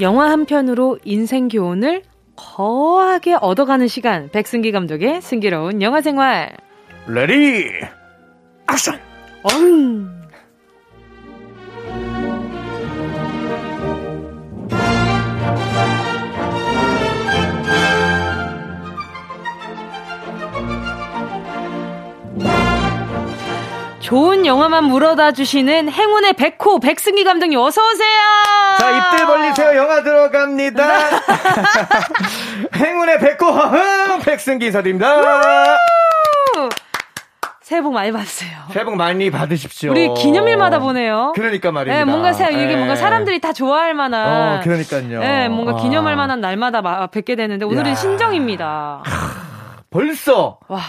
영화 0.00 0.30
한 0.30 0.46
편으로 0.46 0.98
인생 1.04 1.48
교훈을 1.48 2.02
거하게 2.36 3.34
얻어가는 3.34 3.86
시간. 3.86 4.30
백승기 4.30 4.72
감독의 4.72 5.20
승기로운 5.20 5.82
영화 5.82 6.00
생활. 6.00 6.56
Ready 7.06 7.70
action. 8.70 8.98
어흥. 9.42 10.19
좋은 24.10 24.44
영화만 24.44 24.86
물어다 24.86 25.30
주시는 25.30 25.88
행운의 25.88 26.32
백호 26.32 26.80
백승기 26.80 27.22
감독님 27.22 27.60
어서 27.60 27.80
오세요. 27.80 28.18
자 28.80 28.90
입들 29.12 29.24
벌리세요. 29.24 29.76
영화 29.76 30.02
들어갑니다. 30.02 30.88
행운의 32.74 33.20
백호 33.20 33.54
백승기 34.24 34.66
인사드립니다. 34.66 35.76
새해 37.60 37.80
복 37.82 37.92
많이 37.92 38.10
받으세요. 38.10 38.50
새해 38.72 38.84
복 38.84 38.96
많이 38.96 39.30
받으십시오. 39.30 39.92
우리 39.92 40.12
기념일마다 40.14 40.80
보네요. 40.80 41.30
그러니까 41.36 41.70
말입니다. 41.70 42.04
네, 42.04 42.10
뭔가 42.10 42.32
새, 42.32 42.50
이게 42.50 42.72
예. 42.72 42.76
뭔가 42.76 42.96
사람들이 42.96 43.40
다 43.40 43.52
좋아할 43.52 43.94
만한. 43.94 44.58
어, 44.58 44.60
그러니까요. 44.64 45.20
네, 45.20 45.48
뭔가 45.48 45.74
아. 45.74 45.76
기념할 45.76 46.16
만한 46.16 46.40
날마다 46.40 46.82
마- 46.82 47.06
뵙게 47.06 47.36
되는데 47.36 47.64
오늘은 47.64 47.92
야. 47.92 47.94
신정입니다. 47.94 49.04
벌써 49.88 50.58
와. 50.66 50.80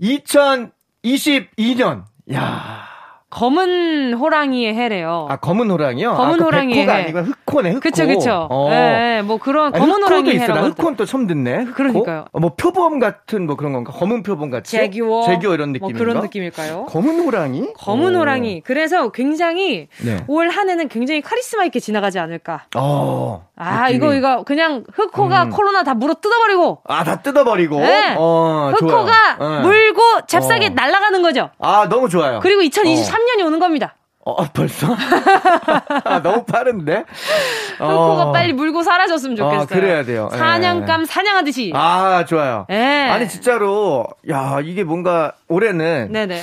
2022년. 0.00 2.04
야. 2.34 2.86
검은 3.30 4.14
호랑이의 4.14 4.74
해래요. 4.74 5.26
아, 5.30 5.36
검은 5.36 5.70
호랑이요? 5.70 6.14
검은 6.14 6.34
아, 6.34 6.36
그 6.38 6.44
호랑이의 6.44 6.76
백호가 6.86 6.94
해. 6.94 7.02
아니고 7.04 7.18
흑호네, 7.18 7.70
흑호. 7.72 7.80
그쵸, 7.80 8.06
그쵸. 8.06 8.48
어. 8.50 8.68
예, 8.70 9.18
예, 9.18 9.22
뭐 9.22 9.36
그런 9.36 9.74
아, 9.74 9.78
검은 9.78 10.02
호랑이. 10.02 10.38
해라고. 10.38 10.68
흑호는 10.68 10.96
또 10.96 11.04
처음 11.04 11.26
듣네. 11.26 11.56
흑호? 11.64 11.74
그러니까요. 11.74 12.24
어, 12.32 12.40
뭐 12.40 12.54
표범 12.54 12.98
같은 12.98 13.44
뭐 13.46 13.56
그런 13.56 13.74
건가? 13.74 13.92
검은 13.92 14.22
표범 14.22 14.48
같이? 14.50 14.70
제규어. 14.76 15.26
제규어 15.26 15.52
이런 15.52 15.72
뭐 15.72 15.88
느낌인가? 15.90 15.98
그런 15.98 16.22
느낌일까요? 16.22 16.86
검은 16.86 17.20
호랑이? 17.20 17.74
검은 17.74 18.16
오. 18.16 18.18
호랑이. 18.20 18.62
그래서 18.64 19.10
굉장히 19.10 19.88
네. 20.02 20.24
올한 20.26 20.70
해는 20.70 20.88
굉장히 20.88 21.20
카리스마 21.20 21.64
있게 21.66 21.80
지나가지 21.80 22.18
않을까. 22.18 22.64
어. 22.76 23.46
아, 23.58 23.86
느낌이. 23.88 23.96
이거, 23.96 24.14
이거, 24.14 24.42
그냥 24.44 24.84
흑호가 24.92 25.44
음. 25.44 25.50
코로나 25.50 25.82
다 25.82 25.94
물어 25.94 26.14
뜯어버리고, 26.14 26.82
아, 26.88 27.02
다 27.04 27.16
뜯어버리고. 27.16 27.80
네. 27.80 28.14
어. 28.16 28.72
흑호가 28.76 29.36
네. 29.38 29.60
물고 29.60 30.02
잽싸게 30.26 30.66
어. 30.66 30.70
날아가는 30.74 31.22
거죠. 31.22 31.50
아, 31.58 31.88
너무 31.88 32.08
좋아요. 32.08 32.40
그리고 32.40 32.62
2023년이 32.62 33.44
오는 33.44 33.58
겁니다. 33.58 33.96
어, 34.24 34.44
벌써? 34.52 34.86
아, 36.04 36.20
너무 36.22 36.44
빠른데? 36.44 37.04
흑호가 37.78 38.28
어. 38.28 38.32
빨리 38.32 38.52
물고 38.52 38.82
사라졌으면 38.82 39.36
좋겠어요. 39.36 39.62
어, 39.62 39.66
그래야 39.66 40.04
돼요. 40.04 40.28
예. 40.32 40.36
사냥감 40.36 41.06
사냥하듯이. 41.06 41.72
아, 41.74 42.24
좋아요. 42.26 42.66
예. 42.70 43.08
아니, 43.10 43.26
진짜로, 43.28 44.06
야, 44.30 44.58
이게 44.62 44.84
뭔가, 44.84 45.32
올해는. 45.48 46.12
네네. 46.12 46.42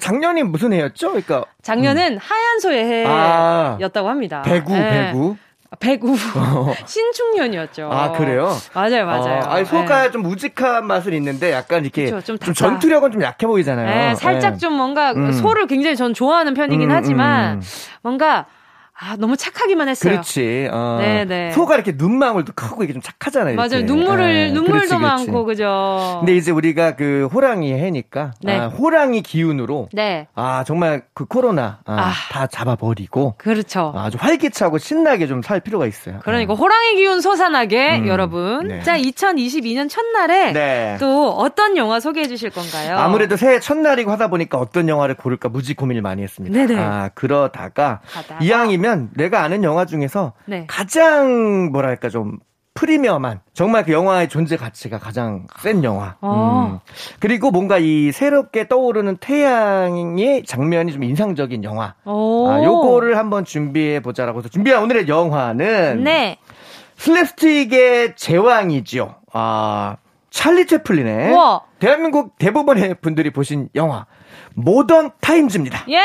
작년이 0.00 0.42
무슨 0.44 0.72
해였죠? 0.72 1.08
그러니까. 1.08 1.44
작년은 1.62 2.18
하얀 2.18 2.60
소의 2.60 3.06
아. 3.06 3.76
해였다고 3.80 4.08
합니다. 4.08 4.42
배구, 4.42 4.76
예. 4.76 5.10
배구. 5.12 5.36
배구. 5.78 6.16
신축년이었죠. 6.86 7.90
아, 7.92 8.12
그래요? 8.12 8.56
맞아요, 8.74 9.06
맞아요. 9.06 9.40
어, 9.40 9.48
아니, 9.48 9.64
소가 9.64 10.06
예. 10.06 10.10
좀 10.10 10.24
우직한 10.24 10.86
맛은 10.86 11.12
있는데 11.14 11.52
약간 11.52 11.82
이렇게 11.84 12.04
그쵸, 12.04 12.20
좀 12.20 12.38
좀. 12.38 12.54
전투력은 12.54 13.12
좀 13.12 13.22
약해 13.22 13.46
보이잖아요. 13.46 14.10
예, 14.10 14.14
살짝 14.14 14.54
예. 14.54 14.58
좀 14.58 14.74
뭔가 14.74 15.12
음. 15.12 15.32
소를 15.32 15.66
굉장히 15.66 15.96
전 15.96 16.14
좋아하는 16.14 16.54
편이긴 16.54 16.90
음, 16.90 16.94
하지만 16.94 17.56
음. 17.56 17.62
뭔가 18.02 18.46
아, 18.98 19.16
너무 19.18 19.36
착하기만 19.36 19.88
했어요. 19.88 20.10
그렇지. 20.12 20.68
어. 20.72 20.98
네네. 21.00 21.52
소가 21.52 21.74
이렇게 21.74 21.92
눈망울도 21.96 22.52
크고 22.54 22.82
이게 22.84 22.92
좀 22.92 23.02
착하잖아요. 23.02 23.54
맞아요. 23.56 23.68
이렇게. 23.80 23.84
눈물을 23.84 24.34
예, 24.34 24.46
눈물도 24.52 24.72
그렇지, 24.72 24.88
그렇지. 24.96 25.02
많고 25.30 25.44
그죠. 25.44 26.16
근데 26.20 26.34
이제 26.36 26.50
우리가 26.50 26.96
그 26.96 27.28
호랑이 27.32 27.72
해니까 27.72 28.32
네. 28.42 28.58
아, 28.58 28.68
호랑이 28.68 29.22
기운으로 29.22 29.88
네. 29.92 30.28
아 30.34 30.64
정말 30.66 31.02
그 31.14 31.26
코로나 31.26 31.80
아, 31.84 31.92
아. 31.94 32.12
다 32.32 32.46
잡아버리고 32.46 33.34
그렇죠. 33.38 33.92
아주 33.96 34.16
활기차고 34.20 34.78
신나게 34.78 35.26
좀 35.26 35.36
살 35.46 35.60
필요가 35.60 35.86
있어요. 35.86 36.18
그러니까 36.24 36.54
호랑이 36.54 36.96
기운 36.96 37.20
솟아나게 37.20 37.98
음, 37.98 38.08
여러분. 38.08 38.66
네. 38.68 38.82
자, 38.82 38.98
2022년 38.98 39.88
첫날에 39.88 40.52
네. 40.52 40.96
또 40.98 41.30
어떤 41.30 41.76
영화 41.76 42.00
소개해 42.00 42.26
주실 42.26 42.50
건가요? 42.50 42.96
아무래도 42.98 43.36
새해 43.36 43.60
첫날이고 43.60 44.10
하다 44.10 44.28
보니까 44.28 44.58
어떤 44.58 44.88
영화를 44.88 45.14
고를까 45.14 45.50
무지 45.50 45.74
고민을 45.74 46.00
많이 46.02 46.22
했습니다. 46.22 46.56
네네. 46.66 46.80
아, 46.82 47.10
그러다가. 47.14 48.00
이왕이면 48.40 48.85
내가 49.14 49.42
아는 49.42 49.64
영화 49.64 49.84
중에서 49.84 50.32
네. 50.46 50.66
가장 50.68 51.70
뭐랄까 51.72 52.08
좀 52.08 52.38
프리미엄한 52.76 53.40
정말 53.54 53.84
그 53.84 53.92
영화의 53.92 54.28
존재 54.28 54.56
가치가 54.56 54.98
가장 54.98 55.46
센 55.58 55.82
영화. 55.82 56.16
어. 56.20 56.68
음. 56.70 56.78
그리고 57.18 57.50
뭔가 57.50 57.78
이 57.78 58.12
새롭게 58.12 58.68
떠오르는 58.68 59.16
태양의 59.16 60.44
장면이 60.44 60.92
좀 60.92 61.02
인상적인 61.02 61.64
영화. 61.64 61.94
오. 62.04 62.48
아, 62.48 62.62
요거를 62.62 63.16
한번 63.18 63.44
준비해 63.44 64.00
보자라고 64.00 64.38
해서 64.38 64.48
준비한 64.48 64.82
오늘의 64.82 65.08
영화는 65.08 66.04
네. 66.04 66.38
슬랩스틱의 66.98 68.16
제왕이죠. 68.16 69.16
아, 69.32 69.96
찰리 70.30 70.66
채플린의 70.66 71.32
우와. 71.32 71.62
대한민국 71.78 72.36
대부분의 72.38 72.96
분들이 73.00 73.30
보신 73.30 73.68
영화 73.74 74.06
모던 74.54 75.12
타임즈입니다. 75.20 75.86
예. 75.88 76.00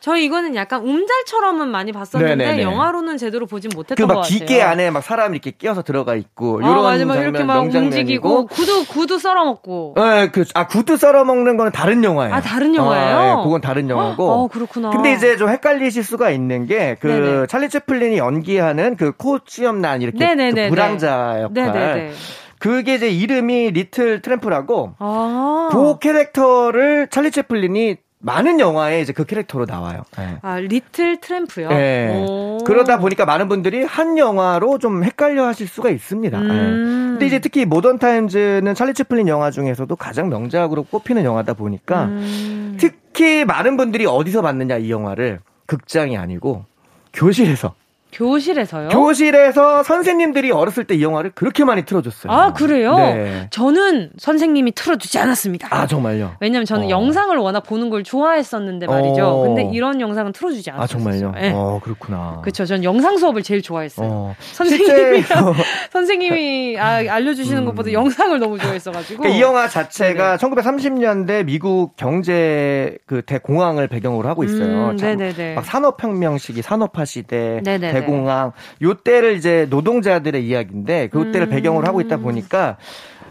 저 0.00 0.16
이거는 0.16 0.54
약간 0.54 0.82
움잘처럼은 0.82 1.68
많이 1.68 1.92
봤었는데 1.92 2.36
네네네. 2.36 2.62
영화로는 2.62 3.16
제대로 3.18 3.46
보진 3.46 3.70
못했던 3.74 3.96
그것막 3.96 4.22
같아요. 4.24 4.38
기계 4.38 4.62
안에 4.62 4.90
막 4.90 5.02
사람이 5.02 5.36
이렇게 5.36 5.50
끼어서 5.50 5.82
들어가 5.82 6.14
있고 6.14 6.60
아, 6.62 6.66
요런 6.68 6.82
맞아, 6.82 7.04
막 7.04 7.14
장면 7.14 7.30
이렇게 7.30 7.44
막. 7.44 7.58
움직이고 7.62 8.46
구두 8.46 8.86
구두 8.86 9.18
썰어 9.18 9.44
먹고. 9.44 9.94
예, 9.98 10.30
그, 10.32 10.44
아, 10.54 10.66
구두 10.66 10.96
썰어 10.96 11.24
먹는 11.24 11.56
거는 11.56 11.72
다른 11.72 12.04
영화예요. 12.04 12.34
아, 12.34 12.40
다른 12.40 12.74
영화예요? 12.74 13.16
아, 13.16 13.24
예, 13.40 13.42
그건 13.42 13.60
다른 13.60 13.88
영화고. 13.90 14.30
어, 14.30 14.48
그렇구나. 14.48 14.90
근데 14.90 15.12
이제 15.12 15.36
좀 15.36 15.48
헷갈리실 15.48 16.04
수가 16.04 16.30
있는 16.30 16.66
게, 16.66 16.96
그. 17.00 17.46
찰리 17.48 17.68
채플린이 17.68 18.18
연기하는 18.18 18.96
그 18.96 19.12
콧수염 19.12 19.80
난 19.80 20.02
이렇게 20.02 20.18
네네네네. 20.18 20.68
그 20.68 20.74
부랑자 20.74 21.42
역할. 21.42 21.52
네네네. 21.52 22.12
그게 22.58 22.94
이제 22.94 23.08
이름이 23.08 23.70
Little 23.70 24.20
Tramp라고, 24.22 24.94
아. 24.98 25.68
그 25.70 25.98
캐릭터를 25.98 27.08
찰리 27.10 27.30
채플린이 27.30 27.96
많은 28.20 28.58
영화에 28.58 29.00
이제 29.00 29.12
그 29.12 29.24
캐릭터로 29.24 29.64
나와요. 29.66 30.02
예. 30.18 30.38
아, 30.42 30.58
Little 30.58 31.20
Tramp요. 31.20 31.68
예. 31.70 32.24
오. 32.26 32.58
그러다 32.64 32.98
보니까 32.98 33.24
많은 33.24 33.48
분들이 33.48 33.84
한 33.84 34.18
영화로 34.18 34.78
좀 34.78 35.04
헷갈려 35.04 35.46
하실 35.46 35.68
수가 35.68 35.90
있습니다. 35.90 36.36
예. 36.38 36.42
음. 36.42 37.08
근데 37.12 37.26
이제 37.26 37.38
특히 37.38 37.64
Modern 37.64 37.98
Times는 37.98 38.74
찰리 38.74 38.94
채플린 38.94 39.28
영화 39.28 39.50
중에서도 39.50 39.94
가장 39.96 40.28
명작으로 40.28 40.84
꼽히는 40.84 41.24
영화다 41.24 41.54
보니까 41.54 42.06
음. 42.06 42.76
특히 42.78 43.44
많은 43.44 43.76
분들이 43.76 44.06
어디서 44.06 44.42
봤느냐 44.42 44.78
이 44.78 44.90
영화를 44.90 45.40
극장이 45.66 46.16
아니고 46.16 46.64
교실에서 47.12 47.74
교실에서요? 48.18 48.88
교실에서 48.90 49.82
선생님들이 49.82 50.50
어렸을 50.50 50.84
때 50.84 50.98
이 50.98 51.02
영화를 51.02 51.30
그렇게 51.34 51.64
많이 51.64 51.84
틀어줬어요. 51.84 52.32
아, 52.32 52.52
그래요? 52.52 52.96
네. 52.96 53.46
저는 53.50 54.10
선생님이 54.18 54.72
틀어주지 54.72 55.18
않았습니다. 55.18 55.68
아 55.70 55.86
정말요? 55.86 56.32
왜냐면 56.40 56.64
저는 56.66 56.86
어. 56.86 56.90
영상을 56.90 57.36
워낙 57.36 57.60
보는 57.60 57.88
걸 57.88 58.02
좋아했었는데 58.02 58.86
말이죠. 58.86 59.24
어. 59.24 59.42
근데 59.42 59.70
이런 59.72 60.00
영상은 60.00 60.32
틀어주지 60.32 60.70
않았어요. 60.70 60.82
아 60.82 60.86
정말요? 60.86 61.32
네. 61.40 61.52
어 61.54 61.80
그렇구나. 61.84 62.40
그렇죠. 62.42 62.66
전 62.66 62.82
영상 62.82 63.16
수업을 63.16 63.42
제일 63.44 63.62
좋아했어요. 63.62 64.08
어. 64.10 64.34
선생님이 64.40 65.22
실제로 65.22 65.54
선생님이 65.92 66.78
아, 66.80 67.04
알려주시는 67.08 67.64
것보다 67.66 67.92
영상을 67.92 68.36
너무 68.40 68.58
좋아했어가지고. 68.58 69.14
음. 69.14 69.22
그러니까 69.22 69.38
이 69.38 69.40
영화 69.42 69.68
자체가 69.68 70.36
네네. 70.38 70.54
1930년대 70.54 71.44
미국 71.44 71.94
경제 71.96 72.96
그 73.06 73.22
대공황을 73.22 73.86
배경으로 73.88 74.28
하고 74.28 74.42
있어요. 74.42 74.90
음, 74.90 74.96
참 74.96 75.16
네네네. 75.16 75.54
막 75.54 75.64
산업혁명 75.64 76.38
시기, 76.38 76.62
산업화 76.62 77.04
시대, 77.04 77.60
네네네. 77.62 77.92
대공황 78.08 78.52
요때를 78.82 79.36
이제 79.36 79.66
노동자들의 79.70 80.46
이야기인데 80.46 81.08
그때를 81.08 81.48
음. 81.48 81.50
배경으로 81.50 81.86
하고 81.86 82.00
있다 82.00 82.16
보니까 82.16 82.76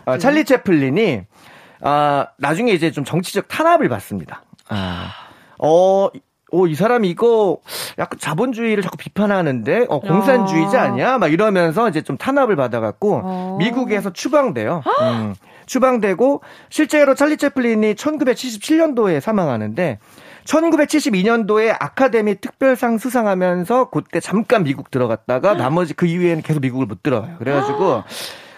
어, 0.05 0.17
찰리 0.17 0.45
채플린이 0.45 1.23
아 1.81 2.27
나중에 2.37 2.71
이제 2.71 2.91
좀 2.91 3.03
정치적 3.03 3.47
탄압을 3.47 3.89
받습니다. 3.89 4.43
아, 4.69 5.11
어. 5.59 6.09
어, 6.53 6.65
이 6.65 6.75
사람이 6.75 7.09
이거 7.09 7.59
약간 7.99 8.17
자본주의를 8.17 8.81
자꾸 8.81 8.95
비판하는데, 8.95 9.87
어, 9.89 9.99
공산주의자 9.99 10.81
아. 10.81 10.85
아니야? 10.85 11.17
막 11.17 11.33
이러면서 11.33 11.89
이제 11.89 12.01
좀 12.01 12.17
탄압을 12.17 12.55
받아갖고, 12.55 13.21
어. 13.21 13.57
미국에서 13.59 14.13
추방돼요. 14.13 14.81
음, 15.01 15.35
추방되고, 15.65 16.41
실제로 16.69 17.15
찰리 17.15 17.35
채플린이 17.35 17.95
1977년도에 17.95 19.19
사망하는데, 19.19 19.99
1972년도에 20.47 21.75
아카데미 21.77 22.35
특별상 22.39 22.97
수상하면서 22.97 23.89
그때 23.89 24.19
잠깐 24.19 24.63
미국 24.63 24.89
들어갔다가 24.89 25.53
나머지 25.53 25.93
그 25.93 26.05
이후에는 26.05 26.41
계속 26.41 26.61
미국을 26.61 26.85
못 26.85 27.03
들어가요. 27.03 27.37
그래가지고 27.37 28.03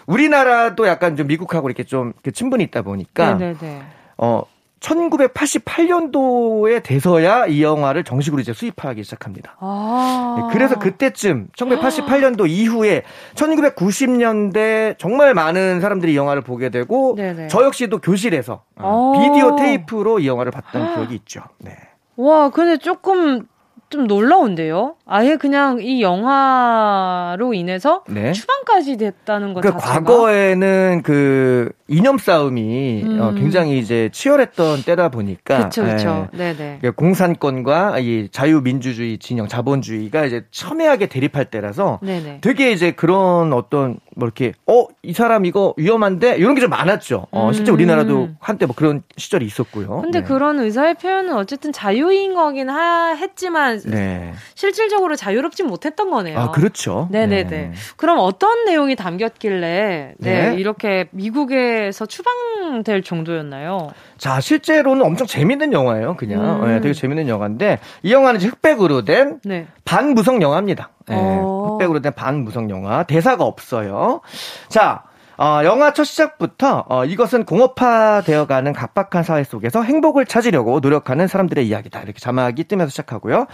우리나라도 0.05 0.87
약간 0.87 1.15
좀 1.15 1.27
미국하고 1.27 1.69
이렇게 1.69 1.83
좀 1.83 2.13
이렇게 2.15 2.31
친분이 2.31 2.63
있다 2.65 2.83
보니까 2.83 3.33
네네네. 3.35 3.81
어 4.17 4.43
1988년도에 4.79 6.83
돼서야 6.83 7.47
이 7.47 7.63
영화를 7.63 8.03
정식으로 8.03 8.41
이제 8.41 8.53
수입하기 8.53 9.03
시작합니다. 9.03 9.55
아. 9.59 10.35
네, 10.37 10.53
그래서 10.53 10.79
그때쯤 10.79 11.49
1988년도 11.55 12.49
이후에 12.49 13.03
1990년대 13.35 14.97
정말 14.97 15.33
많은 15.33 15.81
사람들이 15.81 16.13
이 16.13 16.15
영화를 16.15 16.41
보게 16.41 16.69
되고 16.69 17.15
네네. 17.15 17.49
저 17.49 17.63
역시도 17.63 17.99
교실에서 17.99 18.63
어, 18.77 19.13
오. 19.15 19.19
비디오 19.19 19.55
테이프로 19.55 20.19
이 20.19 20.27
영화를 20.27 20.51
봤던 20.51 20.95
기억이 20.95 21.15
있죠. 21.15 21.41
네. 21.59 21.75
와, 22.15 22.49
근데 22.49 22.77
조금 22.77 23.45
좀 23.89 24.05
놀라운데요. 24.05 24.95
아예 25.05 25.35
그냥 25.35 25.79
이 25.81 26.01
영화로 26.03 27.53
인해서 27.55 28.03
네. 28.07 28.31
추방까지 28.33 28.97
됐다는 28.97 29.53
것 29.53 29.61
그러니까 29.61 29.81
자체가 29.81 30.05
과거에는 30.05 31.01
그 31.03 31.71
이념 31.87 32.19
싸움이 32.19 33.03
어, 33.03 33.07
음. 33.09 33.19
어, 33.21 33.33
굉장히 33.33 33.79
이제 33.79 34.09
치열했던 34.13 34.83
때다 34.83 35.09
보니까 35.09 35.57
그렇죠, 35.57 35.83
그렇죠. 35.83 36.27
네, 36.33 36.55
네. 36.55 36.79
공산권과 36.95 37.97
이 37.99 38.29
자유민주주의 38.31 39.17
진영 39.17 39.47
자본주의가 39.47 40.25
이제 40.25 40.45
첨예하게 40.51 41.07
대립할 41.07 41.45
때라서 41.45 41.99
네네. 42.03 42.39
되게 42.41 42.71
이제 42.71 42.91
그런 42.91 43.53
어떤 43.53 43.99
뭐 44.15 44.27
이렇게 44.27 44.53
어 44.67 44.85
이 45.01 45.13
사람 45.13 45.45
이거 45.45 45.73
위험한데 45.77 46.35
이런 46.37 46.53
게 46.55 46.59
좀 46.59 46.69
많았죠. 46.71 47.27
어, 47.31 47.51
실제 47.53 47.71
우리나라도 47.71 48.23
음. 48.25 48.35
한때 48.41 48.65
뭐 48.65 48.75
그런 48.75 49.01
시절이 49.15 49.45
있었고요. 49.45 50.01
근데 50.01 50.19
네. 50.19 50.25
그런 50.27 50.59
의사의 50.59 50.95
표현은 50.95 51.33
어쨌든 51.35 51.71
자유인 51.71 52.33
거긴 52.33 52.69
하, 52.69 53.15
했지만 53.15 53.78
네. 53.85 54.33
실질적으로 54.55 55.15
자유롭지 55.15 55.63
못했던 55.63 56.09
거네요. 56.09 56.37
아 56.39 56.51
그렇죠. 56.51 57.07
네네네. 57.11 57.49
네. 57.49 57.71
그럼 57.97 58.19
어떤 58.19 58.65
내용이 58.65 58.95
담겼길래 58.95 60.15
네, 60.17 60.49
네. 60.49 60.55
이렇게 60.57 61.07
미국에서 61.11 62.05
추방될 62.05 63.03
정도였나요? 63.03 63.91
자 64.17 64.39
실제로는 64.39 65.05
엄청 65.05 65.27
재밌는 65.27 65.73
영화예요. 65.73 66.15
그냥 66.17 66.63
음. 66.63 66.67
네, 66.67 66.81
되게 66.81 66.93
재밌는 66.93 67.27
영화인데 67.27 67.79
이 68.03 68.11
영화는 68.13 68.41
흑백으로 68.41 69.05
된 69.05 69.39
네. 69.43 69.67
반무성 69.85 70.41
영화입니다. 70.41 70.89
네, 71.07 71.15
어. 71.17 71.69
흑백으로 71.71 72.01
된 72.01 72.13
반무성 72.13 72.69
영화 72.69 73.03
대사가 73.03 73.43
없어요. 73.43 74.21
자 74.67 75.03
어, 75.41 75.61
영화 75.63 75.93
첫 75.93 76.03
시작부터 76.03 76.83
어, 76.89 77.05
이것은 77.05 77.45
공업화되어가는 77.45 78.73
각박한 78.73 79.23
사회 79.23 79.45
속에서 79.45 79.83
행복을 79.83 80.25
찾으려고 80.25 80.81
노력하는 80.81 81.27
사람들의 81.29 81.65
이야기다. 81.65 82.01
이렇게 82.01 82.19
자막이 82.19 82.65
뜨면서 82.65 82.89
시작하고요. 82.89 83.47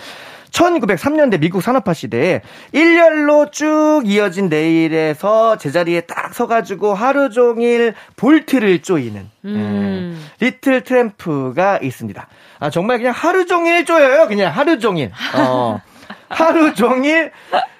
1903년대 0.49 1.39
미국 1.39 1.61
산업화 1.61 1.93
시대에 1.93 2.41
일렬로 2.71 3.51
쭉 3.51 4.01
이어진 4.05 4.49
레일에서 4.49 5.59
제자리에 5.59 6.01
딱 6.01 6.33
서가지고 6.33 6.95
하루 6.95 7.29
종일 7.29 7.93
볼트를 8.15 8.81
쪼이는 8.81 9.29
음. 9.45 10.19
예, 10.41 10.45
리틀 10.45 10.81
트램프가 10.81 11.77
있습니다. 11.83 12.27
아 12.59 12.69
정말 12.71 12.97
그냥 12.97 13.13
하루 13.15 13.45
종일 13.45 13.85
쪼여요. 13.85 14.27
그냥 14.27 14.51
하루 14.51 14.79
종일. 14.79 15.11
어, 15.35 15.79
하루 16.29 16.73
종일 16.73 17.31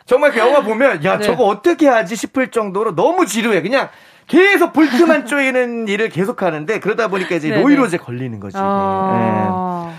정말 0.05 0.31
그 0.31 0.39
영화 0.39 0.61
보면 0.61 1.03
야 1.03 1.17
네. 1.17 1.25
저거 1.25 1.45
어떻게 1.45 1.87
하지 1.87 2.15
싶을 2.15 2.51
정도로 2.51 2.95
너무 2.95 3.25
지루해. 3.25 3.61
그냥 3.61 3.89
계속 4.27 4.73
볼트만 4.73 5.25
쪼이는 5.27 5.87
일을 5.87 6.09
계속 6.09 6.41
하는데 6.41 6.79
그러다 6.79 7.07
보니까 7.07 7.35
이제 7.35 7.49
노이로제 7.49 7.97
걸리는 7.97 8.39
거지. 8.39 8.57
아~ 8.59 9.89
네. 9.91 9.95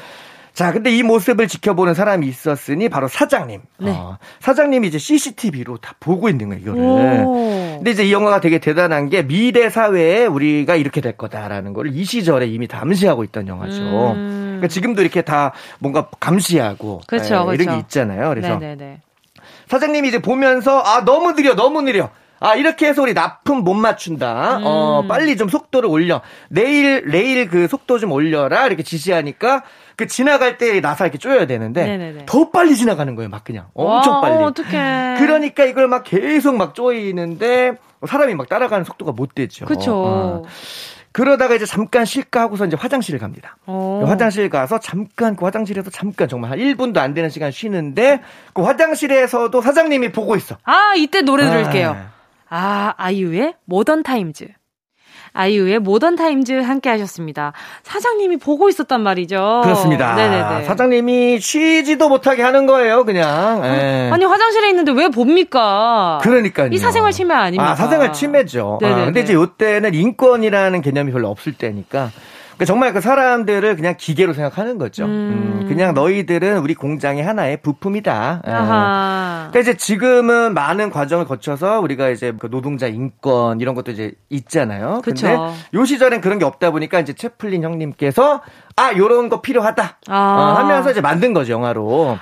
자, 0.56 0.72
근데 0.72 0.90
이 0.90 1.02
모습을 1.02 1.48
지켜보는 1.48 1.92
사람이 1.92 2.26
있었으니 2.26 2.88
바로 2.88 3.08
사장님. 3.08 3.60
네. 3.78 3.90
어, 3.90 4.16
사장님이 4.40 4.88
이제 4.88 4.96
CCTV로 4.96 5.76
다 5.76 5.94
보고 6.00 6.30
있는 6.30 6.48
거예요, 6.48 6.62
이거를. 6.62 7.24
오. 7.26 7.74
근데 7.76 7.90
이제 7.90 8.04
이 8.04 8.12
영화가 8.12 8.40
되게 8.40 8.58
대단한 8.58 9.10
게 9.10 9.22
미래 9.22 9.68
사회에 9.68 10.24
우리가 10.24 10.76
이렇게 10.76 11.02
될 11.02 11.12
거다라는 11.12 11.74
걸이 11.74 12.02
시절에 12.02 12.46
이미 12.46 12.66
감시하고 12.68 13.22
있던 13.24 13.48
영화죠. 13.48 13.82
음. 13.82 14.42
그러니까 14.56 14.68
지금도 14.68 15.02
이렇게 15.02 15.20
다 15.20 15.52
뭔가 15.78 16.08
감시하고 16.18 17.02
그렇죠, 17.06 17.34
네, 17.40 17.44
그렇죠. 17.44 17.62
이런 17.62 17.74
게 17.74 17.80
있잖아요. 17.82 18.30
그래서 18.30 18.56
네네네. 18.56 19.00
사장님이 19.68 20.08
이제 20.08 20.20
보면서 20.20 20.80
아 20.80 21.04
너무 21.04 21.34
느려 21.34 21.54
너무 21.54 21.82
느려 21.82 22.10
아, 22.38 22.54
이렇게 22.54 22.86
해서 22.86 23.02
우리 23.02 23.14
납품 23.14 23.64
못 23.64 23.74
맞춘다. 23.74 24.56
어, 24.56 24.58
음. 24.58 24.62
어, 24.64 25.04
빨리 25.08 25.36
좀 25.36 25.48
속도를 25.48 25.88
올려. 25.88 26.20
내일, 26.48 27.02
레일 27.06 27.48
그 27.48 27.66
속도 27.66 27.98
좀 27.98 28.12
올려라. 28.12 28.66
이렇게 28.66 28.82
지시하니까 28.82 29.62
그 29.96 30.06
지나갈 30.06 30.58
때 30.58 30.80
나사 30.80 31.06
이렇게 31.06 31.16
쪼여야 31.18 31.46
되는데 31.46 31.84
네네네. 31.84 32.26
더 32.26 32.50
빨리 32.50 32.76
지나가는 32.76 33.14
거예요. 33.14 33.30
막 33.30 33.42
그냥. 33.42 33.68
엄청 33.72 34.14
와, 34.14 34.20
빨리. 34.20 34.44
어떡해. 34.44 35.16
그러니까 35.18 35.64
이걸 35.64 35.88
막 35.88 36.04
계속 36.04 36.56
막 36.56 36.74
쪼이는데 36.74 37.78
사람이 38.06 38.34
막 38.34 38.48
따라가는 38.48 38.84
속도가 38.84 39.12
못 39.12 39.34
되죠. 39.34 39.64
그렇죠. 39.64 39.94
어. 39.96 40.42
그러다가 41.16 41.54
이제 41.54 41.64
잠깐 41.64 42.04
쉴까 42.04 42.42
하고서 42.42 42.66
이제 42.66 42.76
화장실을 42.76 43.18
갑니다. 43.18 43.56
오. 43.64 44.02
어. 44.02 44.04
화장실 44.04 44.50
가서 44.50 44.78
잠깐 44.78 45.34
그 45.34 45.46
화장실에서 45.46 45.88
잠깐 45.88 46.28
정말 46.28 46.50
한 46.50 46.58
1분도 46.58 46.98
안 46.98 47.14
되는 47.14 47.30
시간 47.30 47.50
쉬는데 47.50 48.20
그 48.52 48.60
화장실에서도 48.60 49.58
사장님이 49.58 50.12
보고 50.12 50.36
있어. 50.36 50.58
아, 50.64 50.92
이때 50.94 51.22
노래 51.22 51.48
들을게요. 51.48 51.96
아, 51.96 52.10
아 52.50 52.94
아이유의 52.98 53.54
Modern 53.64 54.02
Times. 54.02 54.48
아이유의 55.36 55.80
Modern 55.80 56.16
Times 56.16 56.52
함께 56.60 56.88
하셨습니다. 56.90 57.52
사장님이 57.82 58.38
보고 58.38 58.68
있었단 58.68 59.02
말이죠. 59.02 59.60
그렇습니다. 59.62 60.14
네네네. 60.14 60.64
사장님이 60.64 61.40
쉬지도 61.40 62.08
못하게 62.08 62.42
하는 62.42 62.66
거예요, 62.66 63.04
그냥. 63.04 63.60
네. 63.62 64.10
아니, 64.10 64.24
화장실에 64.24 64.70
있는데 64.70 64.92
왜 64.92 65.08
봅니까? 65.08 66.18
그러니까요. 66.22 66.70
이 66.72 66.78
사생활 66.78 67.12
침해 67.12 67.34
아닙니까? 67.34 67.70
아, 67.70 67.74
사생활 67.74 68.12
침해죠. 68.12 68.78
아, 68.82 69.04
근데 69.04 69.20
이제 69.20 69.34
이때는 69.34 69.94
인권이라는 69.94 70.80
개념이 70.82 71.12
별로 71.12 71.28
없을 71.28 71.52
때니까 71.52 72.10
그러니까 72.56 72.64
정말 72.64 72.92
그 72.94 73.00
사람들을 73.02 73.76
그냥 73.76 73.94
기계로 73.98 74.32
생각하는 74.32 74.78
거죠. 74.78 75.04
음. 75.04 75.08
음 75.08 75.68
그냥 75.68 75.92
너희들은 75.92 76.58
우리 76.58 76.74
공장의 76.74 77.22
하나의 77.22 77.58
부품이다. 77.58 78.42
예. 78.46 78.50
아하. 78.50 79.48
그러니까 79.50 79.60
이제 79.60 79.76
지금은 79.76 80.54
많은 80.54 80.90
과정을 80.90 81.26
거쳐서 81.26 81.80
우리가 81.80 82.08
이제 82.08 82.32
그 82.38 82.48
노동자 82.48 82.86
인권 82.86 83.60
이런 83.60 83.74
것도 83.74 83.92
이제 83.92 84.12
있잖아요. 84.30 85.02
그쵸. 85.04 85.26
근데 85.26 85.54
요 85.74 85.84
시절엔 85.84 86.22
그런 86.22 86.38
게 86.38 86.46
없다 86.46 86.70
보니까 86.70 87.00
이제 87.00 87.12
채플린 87.12 87.62
형님께서 87.62 88.42
아 88.76 88.92
요런 88.96 89.28
거 89.28 89.42
필요하다 89.42 89.98
아. 90.08 90.16
어, 90.16 90.54
하면서 90.58 90.90
이제 90.90 91.00
만든 91.02 91.34
거죠 91.34 91.52
영화로. 91.52 92.18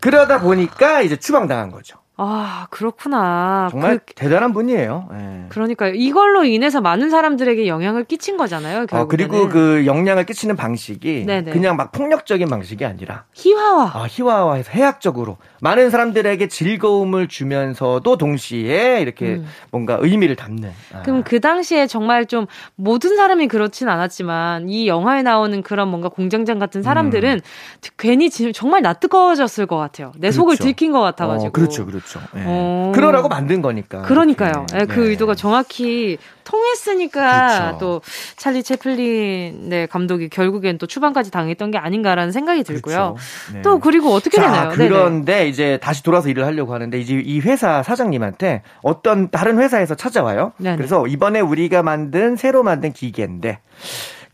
그러다 0.00 0.40
보니까 0.40 1.00
이제 1.02 1.16
추방당한 1.16 1.70
거죠. 1.70 2.01
아, 2.24 2.68
그렇구나. 2.70 3.66
정말 3.72 3.98
그, 3.98 4.14
대단한 4.14 4.52
분이에요. 4.52 5.08
네. 5.10 5.46
그러니까 5.48 5.88
이걸로 5.88 6.44
인해서 6.44 6.80
많은 6.80 7.10
사람들에게 7.10 7.66
영향을 7.66 8.04
끼친 8.04 8.36
거잖아요. 8.36 8.86
결국에는. 8.86 9.02
아, 9.02 9.06
그리고 9.08 9.48
그 9.48 9.86
영향을 9.86 10.24
끼치는 10.24 10.54
방식이 10.54 11.24
네네. 11.26 11.50
그냥 11.50 11.76
막 11.76 11.90
폭력적인 11.90 12.48
방식이 12.48 12.84
아니라 12.84 13.24
희화화. 13.34 13.90
아, 13.94 14.06
희화화해서 14.08 14.70
해학적으로 14.70 15.36
많은 15.60 15.90
사람들에게 15.90 16.46
즐거움을 16.46 17.26
주면서도 17.26 18.16
동시에 18.16 19.00
이렇게 19.00 19.34
음. 19.36 19.46
뭔가 19.72 19.98
의미를 20.00 20.36
담는. 20.36 20.70
아. 20.94 21.02
그럼 21.02 21.24
그 21.24 21.40
당시에 21.40 21.88
정말 21.88 22.26
좀 22.26 22.46
모든 22.76 23.16
사람이 23.16 23.48
그렇진 23.48 23.88
않았지만 23.88 24.68
이 24.68 24.86
영화에 24.86 25.22
나오는 25.22 25.60
그런 25.62 25.88
뭔가 25.88 26.08
공장장 26.08 26.60
같은 26.60 26.82
사람들은 26.82 27.34
음. 27.34 27.90
괜히 27.96 28.30
정말 28.30 28.82
낯뜨거워졌을 28.82 29.66
것 29.66 29.76
같아요. 29.76 30.12
내 30.14 30.28
그렇죠. 30.28 30.36
속을 30.36 30.56
들킨 30.58 30.92
것 30.92 31.00
같아가지고. 31.00 31.48
어, 31.48 31.50
그렇죠, 31.50 31.84
그렇죠. 31.84 32.11
그렇죠. 32.12 32.20
네. 32.34 32.42
어... 32.46 32.92
그러라고 32.94 33.28
만든 33.28 33.62
거니까. 33.62 34.02
그러니까요. 34.02 34.66
네. 34.72 34.84
그 34.86 35.00
네. 35.00 35.06
의도가 35.08 35.34
정확히 35.34 36.18
통했으니까 36.44 37.58
그렇죠. 37.58 37.78
또 37.78 38.02
찰리 38.36 38.62
채플린 38.62 39.68
네, 39.68 39.86
감독이 39.86 40.28
결국엔 40.28 40.78
또 40.78 40.86
추방까지 40.86 41.30
당했던 41.30 41.70
게 41.70 41.78
아닌가라는 41.78 42.32
생각이 42.32 42.64
들고요. 42.64 43.14
그렇죠. 43.14 43.16
네. 43.54 43.62
또 43.62 43.78
그리고 43.78 44.12
어떻게 44.12 44.36
자, 44.36 44.42
되나요? 44.42 44.70
그런데 44.74 45.32
네네. 45.32 45.48
이제 45.48 45.78
다시 45.82 46.02
돌아서 46.02 46.28
일을 46.28 46.44
하려고 46.44 46.74
하는데 46.74 46.98
이제 46.98 47.14
이 47.14 47.40
회사 47.40 47.82
사장님한테 47.82 48.62
어떤 48.82 49.30
다른 49.30 49.58
회사에서 49.58 49.94
찾아와요. 49.94 50.52
네네. 50.58 50.76
그래서 50.76 51.06
이번에 51.06 51.40
우리가 51.40 51.82
만든 51.82 52.36
새로 52.36 52.62
만든 52.62 52.92
기계인데 52.92 53.60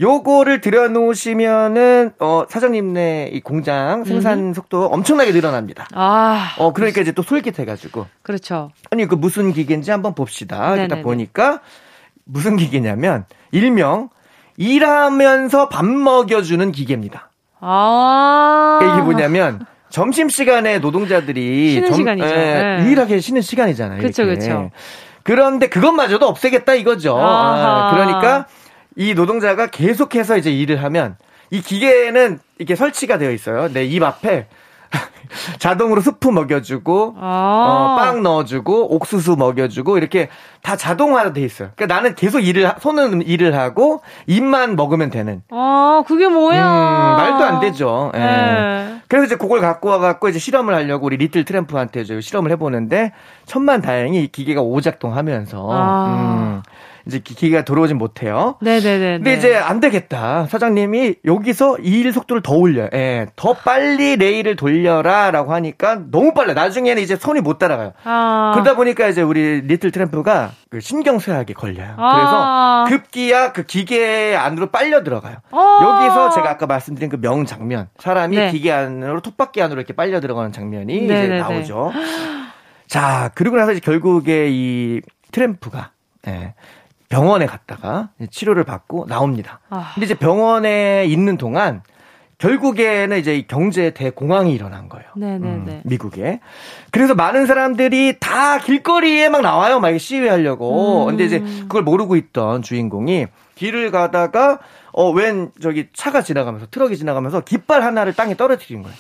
요거를 0.01 0.61
들여놓으시면은 0.61 2.13
어 2.21 2.45
사장님네 2.49 3.31
이 3.33 3.41
공장 3.41 4.05
생산 4.05 4.55
속도 4.55 4.87
엄청나게 4.87 5.33
늘어납니다. 5.33 5.89
아, 5.93 6.55
어 6.59 6.73
그러니까 6.73 7.01
이제 7.01 7.11
또 7.11 7.23
솔깃해가지고. 7.23 8.07
그렇죠. 8.23 8.71
아니 8.91 9.07
그 9.07 9.17
무슨 9.17 9.53
기계인지 9.53 9.91
한번 9.91 10.15
봅시다. 10.15 10.77
일단 10.77 11.03
보니까 11.03 11.61
무슨 12.25 12.57
기계냐면 12.57 13.25
일명 13.51 14.11
일하면서 14.57 15.69
밥 15.69 15.85
먹여주는 15.85 16.71
기계입니다. 16.71 17.31
아. 17.61 18.79
이게 18.83 19.03
뭐냐면 19.03 19.67
점심 19.91 20.29
시간에 20.29 20.79
노동자들이 20.79 21.73
쉬는 21.73 21.89
점, 21.89 21.97
시간이죠. 21.97 22.27
예, 22.29 22.31
네. 22.31 22.85
유일하게 22.85 23.21
쉬는 23.21 23.43
시간이잖아요. 23.43 23.99
그렇죠, 24.01 24.25
그렇죠. 24.25 24.71
그런데 25.23 25.69
그것마저도 25.69 26.27
없애겠다 26.27 26.75
이거죠. 26.75 27.17
아, 27.19 27.91
그러니까 27.93 28.47
이 28.99 29.15
노동자가 29.15 29.69
계속해서 29.69 30.37
이제 30.37 30.51
일을 30.51 30.83
하면 30.83 31.17
이 31.51 31.63
기계는 31.63 32.41
이렇게 32.59 32.75
설치가 32.75 33.17
되어 33.17 33.31
있어요. 33.31 33.69
내 33.73 33.85
입 33.87 34.03
앞에 34.03 34.47
자동으로 35.59 36.01
스프 36.01 36.29
먹여주고 36.29 37.15
아~ 37.21 37.95
어, 37.95 37.97
빵 37.97 38.23
넣어주고 38.23 38.95
옥수수 38.95 39.37
먹여주고 39.37 39.99
이렇게 39.99 40.29
다 40.63 40.77
자동화로 40.77 41.33
돼 41.33 41.43
있어요. 41.43 41.71
그러니까 41.77 41.95
나는 41.95 42.15
계속 42.15 42.41
일을 42.41 42.73
손은 42.81 43.23
일을 43.23 43.55
하고 43.55 44.01
입만 44.27 44.77
먹으면 44.77 45.11
되는. 45.11 45.43
아 45.51 46.03
그게 46.07 46.27
뭐야? 46.29 46.59
음, 46.59 47.17
말도 47.17 47.45
안 47.45 47.61
되죠. 47.61 48.11
예. 48.15 48.19
네. 48.19 49.01
그래서 49.09 49.27
이제 49.27 49.37
그걸 49.37 49.61
갖고 49.61 49.89
와갖고 49.91 50.29
이제 50.29 50.39
실험을 50.39 50.75
하려고 50.75 51.07
우리 51.07 51.17
리틀 51.19 51.45
트램프한테 51.45 52.01
이제 52.01 52.21
실험을 52.21 52.51
해보는데 52.53 53.13
천만 53.47 53.81
다행히 53.81 54.25
이 54.25 54.29
기계가 54.29 54.61
오작동하면서 54.63 55.69
아~ 55.71 56.07
음, 56.07 56.63
이제 57.09 57.21
기계가 57.21 57.65
들어오진 57.65 57.97
못해요. 57.97 58.57
네네네. 58.61 59.17
근데 59.19 59.35
이제 59.35 59.57
안 59.57 59.81
되겠다. 59.81 60.47
사장님이 60.47 61.15
여기서 61.25 61.79
이 61.79 61.99
일 61.99 62.13
속도를 62.13 62.43
더 62.43 62.53
올려. 62.55 62.89
예. 62.93 63.27
더 63.35 63.55
빨리 63.55 64.17
레일을 64.17 64.55
돌려라라고 64.57 65.53
하니까 65.55 66.03
너무 66.11 66.35
빨라. 66.35 66.53
나중에는 66.53 67.03
이제 67.03 67.17
손이 67.17 67.41
못 67.41 67.59
따라가요. 67.59 67.93
아. 68.05 68.53
그러다 68.55 68.77
보니까 68.77 69.09
이제 69.09 69.23
우리 69.23 69.63
리틀 69.63 69.91
트램프가 69.91 70.53
그 70.71 70.81
신경 70.81 71.19
쇠약에 71.19 71.55
걸려요. 71.55 71.95
아. 71.97 72.85
그래서 72.87 73.03
급기야 73.03 73.53
그 73.53 73.65
기계 73.65 74.37
안으로 74.37 74.67
빨려 74.67 75.03
들어가요. 75.03 75.37
아. 75.51 75.79
여기서 75.83 76.31
제가 76.35 76.51
아까 76.51 76.67
말씀드린 76.67 77.09
그 77.09 77.17
명장면. 77.21 77.89
사람이 77.99 78.37
네. 78.37 78.51
기계 78.53 78.71
안으로 78.71 79.21
톱바퀴 79.23 79.63
안으로 79.63 79.81
이렇게 79.81 79.95
빨려 79.95 80.21
들어가는 80.21 80.53
장면이 80.53 81.01
네네네. 81.07 81.25
이제 81.25 81.39
나오죠. 81.39 81.93
자, 82.87 83.31
그리고 83.35 83.57
나서 83.57 83.73
이제 83.73 83.81
결국에 83.81 84.49
이 84.51 85.01
Tramp가 85.33 85.91
예. 86.27 86.55
병원에 87.09 87.47
갔다가 87.47 88.11
치료를 88.31 88.65
받고 88.65 89.07
나옵니다. 89.09 89.61
아. 89.71 89.93
근데 89.95 90.07
이제 90.07 90.15
병원에 90.15 91.05
있는 91.07 91.37
동안 91.37 91.83
결국에는 92.39 93.19
이제 93.19 93.45
경제 93.49 93.91
대공황이 93.91 94.55
일어난 94.55 94.89
거예요. 94.89 95.09
네네네. 95.17 95.47
음, 95.47 95.83
미국에. 95.85 96.41
그래서 96.93 97.15
많은 97.15 97.47
사람들이 97.47 98.19
다 98.21 98.59
길거리에 98.59 99.29
막 99.29 99.43
나와요. 99.43 99.81
막 99.81 99.99
시위하려고. 99.99 101.05
음. 101.05 101.07
근데 101.09 101.25
이제 101.25 101.41
그걸 101.63 101.83
모르고 101.83 102.15
있던 102.15 102.63
주인공이 102.63 103.27
길을 103.57 103.91
가다가 103.91 104.61
어, 104.93 105.11
웬 105.11 105.51
저기 105.61 105.89
차가 105.93 106.23
지나가면서 106.23 106.67
트럭이 106.71 106.97
지나가면서 106.97 107.41
깃발 107.41 107.83
하나를 107.83 108.15
땅에 108.15 108.37
떨어뜨린 108.37 108.83
거예요. 108.83 108.97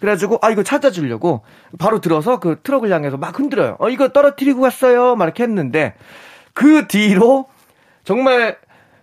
그래가지고 0.00 0.38
아 0.42 0.50
이거 0.50 0.62
찾아주려고 0.62 1.42
바로 1.78 2.00
들어서 2.00 2.40
그 2.40 2.58
트럭을 2.62 2.90
향해서 2.90 3.18
막 3.18 3.38
흔들어요. 3.38 3.76
어 3.78 3.88
이거 3.88 4.08
떨어뜨리고 4.08 4.62
갔어요. 4.62 5.14
막 5.14 5.26
이렇게 5.26 5.44
했는데 5.44 5.94
그 6.60 6.86
뒤로 6.88 7.46
정말 8.04 8.58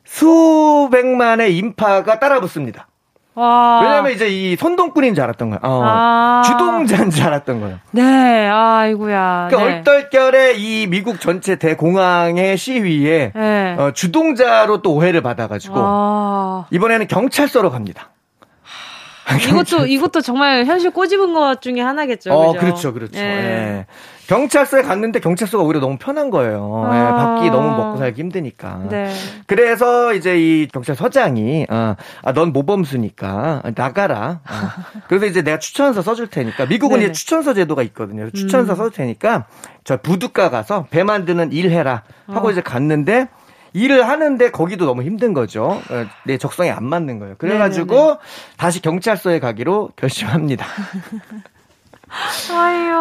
수백만의 0.05 1.57
인파가 1.57 2.19
따라붙습니다. 2.19 2.87
와. 3.33 3.81
왜냐면 3.81 4.11
이제 4.11 4.27
이 4.27 4.55
선동꾼인 4.55 5.15
줄 5.15 5.23
알았던 5.23 5.49
거야. 5.49 5.59
어, 5.63 5.81
아. 5.83 6.43
주동자인 6.45 7.09
줄 7.09 7.25
알았던 7.25 7.59
거예요. 7.61 7.79
네, 7.89 8.47
아이고야. 8.47 9.47
그 9.49 9.55
네. 9.55 9.63
얼떨결에 9.63 10.53
이 10.57 10.85
미국 10.85 11.19
전체 11.19 11.55
대공항의 11.55 12.57
시위에 12.57 13.31
네. 13.33 13.75
어, 13.79 13.91
주동자로 13.91 14.83
또 14.83 14.93
오해를 14.93 15.23
받아가지고 15.23 15.75
아. 15.77 16.65
이번에는 16.69 17.07
경찰서로 17.07 17.71
갑니다. 17.71 18.11
이것도 19.49 19.87
이것도 19.87 20.21
정말 20.21 20.63
현실 20.65 20.91
꼬집은 20.91 21.33
것 21.33 21.61
중에 21.61 21.81
하나겠죠. 21.81 22.31
어? 22.31 22.53
그렇죠, 22.53 22.93
그렇죠. 22.93 23.17
예. 23.19 23.23
예. 23.23 23.85
경찰서에 24.27 24.81
갔는데 24.81 25.19
경찰서가 25.19 25.63
오히려 25.63 25.79
너무 25.79 25.97
편한 25.97 26.29
거예요. 26.29 26.83
아. 26.85 26.95
예, 26.95 27.11
밖이 27.11 27.49
너무 27.49 27.69
먹고 27.77 27.97
살기 27.97 28.21
힘드니까. 28.21 28.83
네. 28.89 29.11
그래서 29.45 30.13
이제 30.13 30.37
이 30.37 30.67
경찰서장이 30.67 31.67
어, 31.69 31.95
아, 32.23 32.33
넌 32.33 32.51
모범수니까 32.51 33.63
나가라. 33.75 34.41
어. 34.43 34.99
그래서 35.07 35.25
이제 35.25 35.41
내가 35.41 35.59
추천서 35.59 36.01
써줄 36.01 36.27
테니까 36.27 36.65
미국은 36.65 37.01
이제 37.01 37.11
추천서 37.11 37.53
제도가 37.53 37.83
있거든요. 37.83 38.29
추천서 38.31 38.73
음. 38.73 38.77
써줄 38.77 38.91
테니까 38.91 39.45
저 39.83 39.97
부두가 39.97 40.49
가서 40.49 40.85
배 40.89 41.03
만드는 41.03 41.53
일 41.53 41.71
해라 41.71 42.03
하고 42.27 42.49
어. 42.49 42.51
이제 42.51 42.61
갔는데 42.61 43.29
일을 43.73 44.07
하는데 44.07 44.51
거기도 44.51 44.85
너무 44.85 45.03
힘든 45.03 45.33
거죠. 45.33 45.81
어, 45.89 46.05
내 46.25 46.37
적성에 46.37 46.69
안 46.69 46.83
맞는 46.83 47.19
거예요. 47.19 47.35
그래가지고 47.37 47.95
네네네. 47.95 48.17
다시 48.57 48.81
경찰서에 48.81 49.39
가기로 49.39 49.91
결심합니다. 49.95 50.65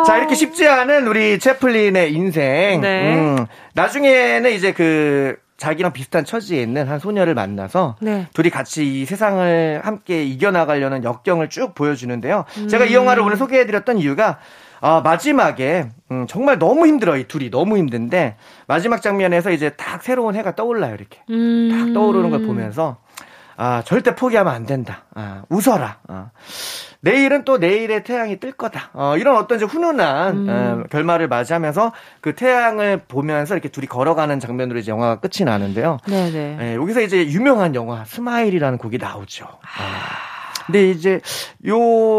자, 0.05 0.19
이렇게 0.19 0.35
쉽지 0.35 0.66
않은 0.69 1.07
우리 1.07 1.38
채플린의 1.38 2.12
인생. 2.12 2.81
네. 2.81 3.14
음, 3.14 3.47
나중에는 3.75 4.51
이제 4.53 4.73
그 4.73 5.37
자기랑 5.57 5.92
비슷한 5.92 6.25
처지에 6.25 6.61
있는 6.61 6.87
한 6.88 6.99
소녀를 6.99 7.35
만나서 7.35 7.97
네. 8.01 8.29
둘이 8.35 8.51
같이 8.51 9.01
이 9.01 9.05
세상을 9.07 9.81
함께 9.83 10.25
이겨나가려는 10.25 11.03
역경을 11.05 11.49
쭉 11.49 11.75
보여주는데요. 11.75 12.45
음. 12.59 12.69
제가 12.69 12.85
이 12.85 12.95
영화를 12.95 13.23
오늘 13.23 13.37
소개해드렸던 13.37 13.99
이유가 13.99 14.38
아, 14.81 15.01
마지막에 15.01 15.88
음, 16.11 16.27
정말 16.29 16.59
너무 16.59 16.87
힘들어 16.87 17.16
이 17.16 17.27
둘이 17.27 17.51
너무 17.51 17.79
힘든데 17.79 18.37
마지막 18.66 19.01
장면에서 19.01 19.51
이제 19.51 19.71
딱 19.71 20.03
새로운 20.03 20.35
해가 20.35 20.55
떠올라요 20.55 20.95
이렇게 20.95 21.23
음. 21.31 21.71
딱 21.73 21.92
떠오르는 21.95 22.31
걸 22.31 22.42
보면서 22.42 22.99
아 23.57 23.83
절대 23.87 24.14
포기하면 24.14 24.53
안 24.53 24.66
된다. 24.66 25.05
아, 25.14 25.45
웃어라. 25.49 26.01
아. 26.09 26.31
내일은 27.00 27.44
또 27.44 27.59
내일의 27.59 28.04
태양이 28.04 28.38
뜰 28.38 28.52
거다. 28.52 28.90
어, 28.92 29.16
이런 29.16 29.37
어떤 29.37 29.56
이제 29.56 29.64
훈훈한 29.64 30.37
음. 30.37 30.48
어, 30.48 30.85
결말을 30.90 31.28
맞이하면서 31.28 31.92
그 32.20 32.35
태양을 32.35 33.02
보면서 33.09 33.54
이렇게 33.54 33.68
둘이 33.68 33.87
걸어가는 33.87 34.40
장면으로 34.40 34.78
이제 34.78 34.90
영화가 34.90 35.20
끝이 35.20 35.44
나는데요. 35.44 35.98
네네. 36.06 36.59
예, 36.61 36.74
여기서 36.74 37.02
이제 37.02 37.26
유명한 37.26 37.74
영화 37.74 38.04
Smile이라는 38.05 38.79
곡이 38.78 38.98
나오죠. 38.98 39.46
아. 39.46 40.37
근데 40.66 40.90
이제 40.90 41.20
요 41.66 41.78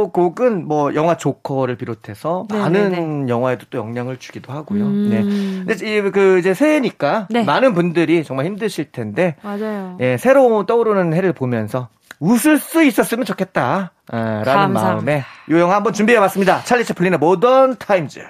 곡은 0.09 0.67
뭐 0.67 0.95
영화 0.95 1.17
조커를 1.17 1.75
비롯해서 1.75 2.45
네네네. 2.49 2.63
많은 2.63 2.91
네, 2.91 2.99
네. 2.99 3.27
영화에도 3.27 3.65
또 3.69 3.77
영향을 3.77 4.17
주기도 4.17 4.53
하고요. 4.53 4.85
음. 4.85 5.09
네. 5.09 5.75
근데 5.75 6.09
그 6.11 6.39
이제 6.39 6.53
새해니까 6.53 7.27
네. 7.29 7.43
많은 7.43 7.73
분들이 7.73 8.23
정말 8.23 8.45
힘드실 8.45 8.91
텐데 8.91 9.35
맞아요. 9.43 9.97
예, 9.99 10.15
새로운 10.17 10.65
떠오르는 10.65 11.13
해를 11.13 11.33
보면서 11.33 11.89
웃을 12.19 12.58
수 12.58 12.84
있었으면 12.84 13.25
좋겠다. 13.25 13.91
아, 14.12 14.17
라는 14.17 14.43
감사합니다. 14.43 14.82
마음에 14.93 15.23
요 15.51 15.60
영화 15.60 15.75
한번 15.75 15.93
준비해 15.93 16.19
봤습니다. 16.19 16.62
찰리 16.63 16.84
채플린의 16.86 17.19
Modern 17.19 17.77
Times. 17.77 18.21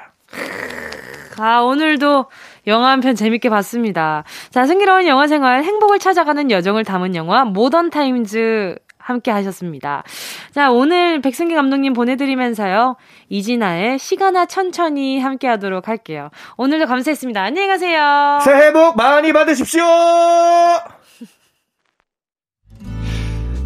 아, 1.40 1.60
오늘도 1.60 2.26
영화 2.66 2.90
한 2.90 3.00
편 3.02 3.16
재밌게 3.16 3.50
봤습니다. 3.50 4.24
자, 4.50 4.66
승기로운 4.66 5.08
영화 5.08 5.28
생활, 5.28 5.64
행복을 5.64 6.00
찾아가는 6.00 6.50
여정을 6.52 6.84
담은 6.84 7.16
영화 7.16 7.46
Modern 7.46 7.92
Times 7.92 8.76
함께 8.98 9.32
하셨습니다. 9.32 10.04
자, 10.52 10.70
오늘 10.72 11.22
백승기 11.22 11.54
감독님 11.56 11.94
보내드리면서요. 11.94 12.98
이진아의 13.30 14.00
시간아 14.00 14.48
천천히 14.48 15.20
함께 15.20 15.48
하도록 15.48 15.88
할게요. 15.88 16.30
오늘도 16.58 16.88
감사했습니다. 16.88 17.42
안녕히 17.42 17.68
가세요. 17.70 18.40
새해 18.44 18.74
복 18.74 18.98
많이 18.98 19.32
받으십시오! 19.32 19.84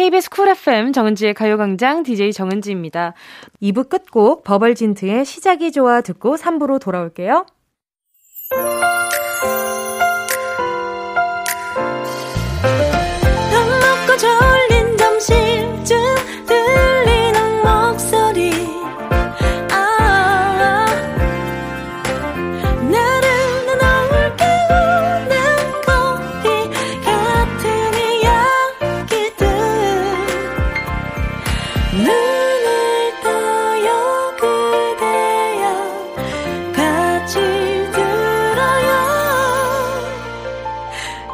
KBS 0.00 0.30
쿨 0.30 0.48
FM 0.48 0.94
정은지의 0.94 1.34
가요광장 1.34 2.02
DJ 2.04 2.32
정은지입니다. 2.32 3.12
2부 3.60 3.90
끝곡 3.90 4.44
버벌진트의 4.44 5.26
시작이 5.26 5.72
좋아 5.72 6.00
듣고 6.00 6.36
3부로 6.36 6.80
돌아올게요. 6.80 7.44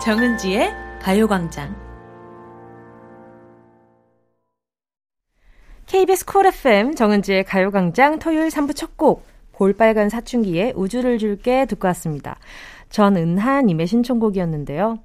정은지의 0.07 0.73
가요광장 1.03 1.75
KBS 5.87 6.25
콜 6.27 6.47
FM 6.47 6.95
정은지의 6.95 7.43
가요광장 7.43 8.21
토요일 8.21 8.47
3부 8.47 8.77
첫 8.77 8.97
곡 8.97 9.27
볼빨간 9.51 10.09
사춘기에 10.09 10.75
우주를 10.77 11.19
줄게 11.19 11.67
듣고 11.67 11.89
왔습니다. 11.89 12.39
전은하님의 12.91 13.89
신청곡이었는데요. 13.89 15.01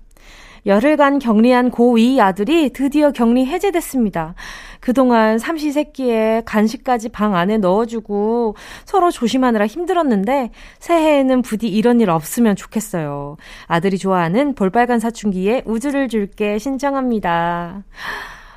열흘간 0.66 1.20
격리한 1.20 1.72
고2 1.72 2.20
아들이 2.20 2.72
드디어 2.72 3.12
격리 3.12 3.46
해제됐습니다. 3.46 4.36
그동안 4.80 5.38
삼시세끼에 5.38 6.44
간식까지 6.46 7.10
방 7.10 7.36
안에 7.36 7.58
넣어주고 7.58 8.56
서로 8.86 9.12
조심하느라 9.12 9.68
힘들었는데 9.68 10.52
새해에는 10.80 11.42
부디 11.44 11.68
이런 11.68 12.02
일 12.02 12.10
없으면 12.10 12.56
좋겠어요. 12.56 13.38
아들이 13.68 13.98
좋아하는 13.98 14.56
볼빨간 14.56 15.00
사춘기에 15.00 15.64
우주를 15.66 16.10
줄게 16.10 16.58
신청합니다. 16.58 17.84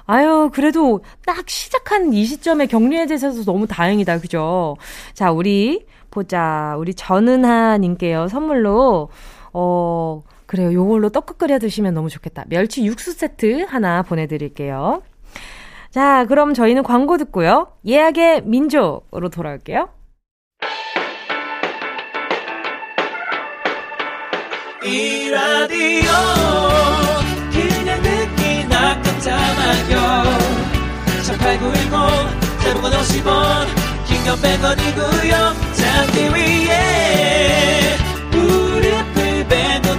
아유, 0.07 0.51
그래도 0.53 1.03
딱 1.25 1.49
시작한 1.49 2.13
이 2.13 2.25
시점에 2.25 2.67
격리해제돼서 2.67 3.45
너무 3.45 3.67
다행이다. 3.67 4.19
그죠? 4.21 4.77
자, 5.15 5.31
우리 5.31 5.87
보자. 6.11 6.75
우리 6.79 6.95
전은하 6.95 7.79
님께요. 7.79 8.29
선물로 8.29 9.09
어, 9.53 10.23
그래요. 10.47 10.73
요걸로 10.73 11.09
떡국 11.09 11.39
끓여 11.39 11.59
드시면 11.59 11.95
너무 11.95 12.09
좋겠다. 12.09 12.45
멸치 12.49 12.85
육수 12.85 13.13
세트 13.13 13.63
하나 13.69 14.03
보내드릴게요. 14.03 15.03
자, 15.91 16.25
그럼 16.27 16.55
저희는 16.55 16.83
광고 16.83 17.17
듣고요. 17.19 17.69
예약의 17.87 18.43
민족으로 18.45 19.29
돌아올게요. 19.31 19.89
이 24.85 25.31
라디오 25.31 26.11
그냥 27.51 28.03
듣기나 28.03 29.01
깜짝마요 29.01 30.25
18910 31.23 31.91
대목원 32.63 32.93
50원 32.93 33.67
긴건 34.07 34.37
100원이고요 34.43 35.33
잠기 35.75 36.17
위에 36.35 37.97
무릎을 38.31 39.47
베고 39.49 39.84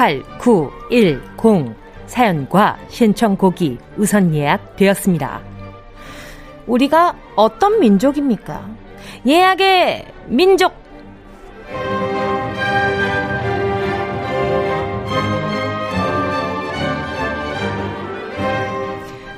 8910 0.00 1.74
사연과 2.06 2.78
신청곡이 2.88 3.76
우선 3.98 4.34
예약되었습니다. 4.34 5.42
우리가 6.66 7.14
어떤 7.36 7.78
민족입니까? 7.80 8.66
예약의 9.26 10.06
민족! 10.26 10.72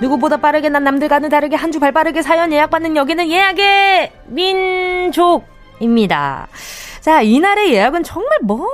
누구보다 0.00 0.36
빠르게 0.36 0.68
난 0.68 0.84
남들과는 0.84 1.28
다르게 1.28 1.56
한 1.56 1.70
주 1.72 1.78
발 1.80 1.92
빠르게 1.92 2.22
사연 2.22 2.52
예약받는 2.52 2.96
여기는 2.96 3.30
예약의 3.30 4.12
민족입니다. 4.26 5.38
자, 7.00 7.22
이날의 7.22 7.72
예약은 7.72 8.02
정말 8.02 8.38
먼 8.42 8.66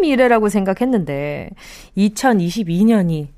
미래라고 0.00 0.48
생각했는데 0.48 1.50
2022년이 1.96 3.28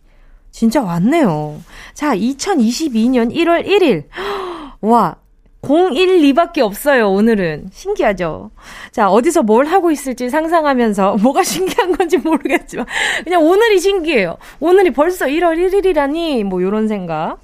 진짜 0.50 0.82
왔네요. 0.82 1.60
자, 1.94 2.16
2022년 2.16 3.34
1월 3.34 3.66
1일. 3.66 4.06
와, 4.80 5.16
012밖에 5.62 6.60
없어요, 6.60 7.10
오늘은. 7.10 7.70
신기하죠? 7.72 8.50
자, 8.92 9.10
어디서 9.10 9.42
뭘 9.42 9.66
하고 9.66 9.90
있을지 9.90 10.30
상상하면서 10.30 11.16
뭐가 11.22 11.42
신기한 11.42 11.96
건지 11.96 12.16
모르겠지만 12.16 12.86
그냥 13.24 13.42
오늘이 13.42 13.80
신기해요. 13.80 14.36
오늘이 14.60 14.92
벌써 14.92 15.26
1월 15.26 15.56
1일이라니 15.58 16.44
뭐 16.44 16.62
요런 16.62 16.86
생각. 16.86 17.38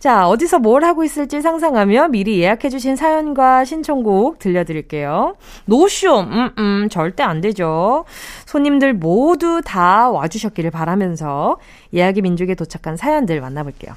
자, 0.00 0.28
어디서 0.28 0.58
뭘 0.58 0.84
하고 0.84 1.04
있을지 1.04 1.40
상상하며 1.40 2.08
미리 2.08 2.40
예약해주신 2.40 2.96
사연과 2.96 3.64
신청곡 3.64 4.40
들려드릴게요. 4.40 5.36
노쇼, 5.66 6.20
음, 6.20 6.50
음, 6.58 6.88
절대 6.90 7.22
안 7.22 7.40
되죠. 7.40 8.04
손님들 8.46 8.94
모두 8.94 9.62
다 9.64 10.10
와주셨기를 10.10 10.72
바라면서 10.72 11.58
예약의 11.94 12.22
민족에 12.22 12.56
도착한 12.56 12.96
사연들 12.96 13.40
만나볼게요. 13.40 13.94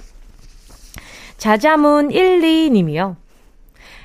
자자문 1.37 2.09
12님이요. 2.09 3.22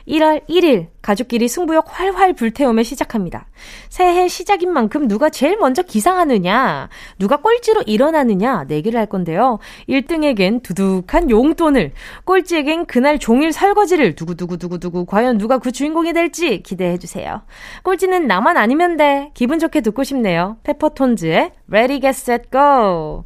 1월 0.08 0.46
1일 0.48 0.88
가족끼리 1.02 1.48
승부욕 1.48 1.86
활활 1.88 2.32
불태우며 2.32 2.82
시작합니다. 2.82 3.46
새해 3.88 4.28
시작인 4.28 4.72
만큼 4.72 5.06
누가 5.06 5.28
제일 5.30 5.56
먼저 5.58 5.82
기상하느냐, 5.82 6.88
누가 7.18 7.36
꼴찌로 7.36 7.82
일어나느냐 7.82 8.64
내기를 8.64 8.98
할 8.98 9.06
건데요. 9.06 9.58
1등에겐 9.88 10.62
두둑한 10.62 11.30
용돈을, 11.30 11.92
꼴찌에겐 12.24 12.86
그날 12.86 13.18
종일 13.18 13.52
설거지를 13.52 14.14
두구두구두구두구 14.14 15.06
과연 15.06 15.38
누가 15.38 15.58
그 15.58 15.72
주인공이 15.72 16.12
될지 16.12 16.62
기대해 16.62 16.98
주세요. 16.98 17.42
꼴찌는 17.84 18.26
나만 18.26 18.56
아니면 18.56 18.96
돼. 18.96 19.30
기분 19.34 19.58
좋게 19.58 19.82
듣고 19.82 20.04
싶네요. 20.04 20.56
페퍼톤즈의 20.62 21.52
Ready 21.68 22.00
Get 22.00 22.08
Set 22.08 22.50
Go. 22.50 23.24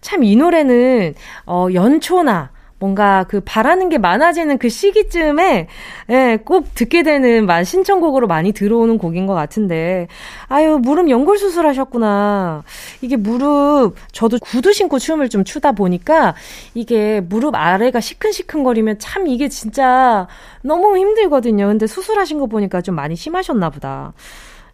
참 0.00 0.22
이 0.24 0.36
노래는 0.36 1.14
어 1.46 1.68
연초나 1.72 2.50
뭔가 2.80 3.24
그 3.28 3.40
바라는 3.44 3.88
게 3.88 3.98
많아지는 3.98 4.58
그 4.58 4.68
시기쯤에 4.68 5.66
예, 6.10 6.38
꼭 6.44 6.72
듣게 6.74 7.02
되는 7.02 7.44
만 7.44 7.64
신청곡으로 7.64 8.28
많이 8.28 8.52
들어오는 8.52 8.98
곡인 8.98 9.26
것 9.26 9.34
같은데. 9.34 10.06
아유 10.46 10.78
무릎 10.80 11.10
연골 11.10 11.38
수술하셨구나. 11.38 12.62
이게 13.00 13.16
무릎 13.16 13.94
저도 14.12 14.38
구두 14.40 14.72
신고 14.72 14.98
춤을 15.00 15.28
좀 15.28 15.42
추다 15.42 15.72
보니까 15.72 16.34
이게 16.74 17.20
무릎 17.20 17.56
아래가 17.56 18.00
시큰시큰거리면 18.00 18.98
참 19.00 19.26
이게 19.26 19.48
진짜 19.48 20.28
너무 20.62 20.96
힘들거든요. 20.96 21.66
근데 21.66 21.86
수술하신 21.88 22.38
거 22.38 22.46
보니까 22.46 22.80
좀 22.80 22.94
많이 22.94 23.16
심하셨나 23.16 23.70
보다 23.70 24.12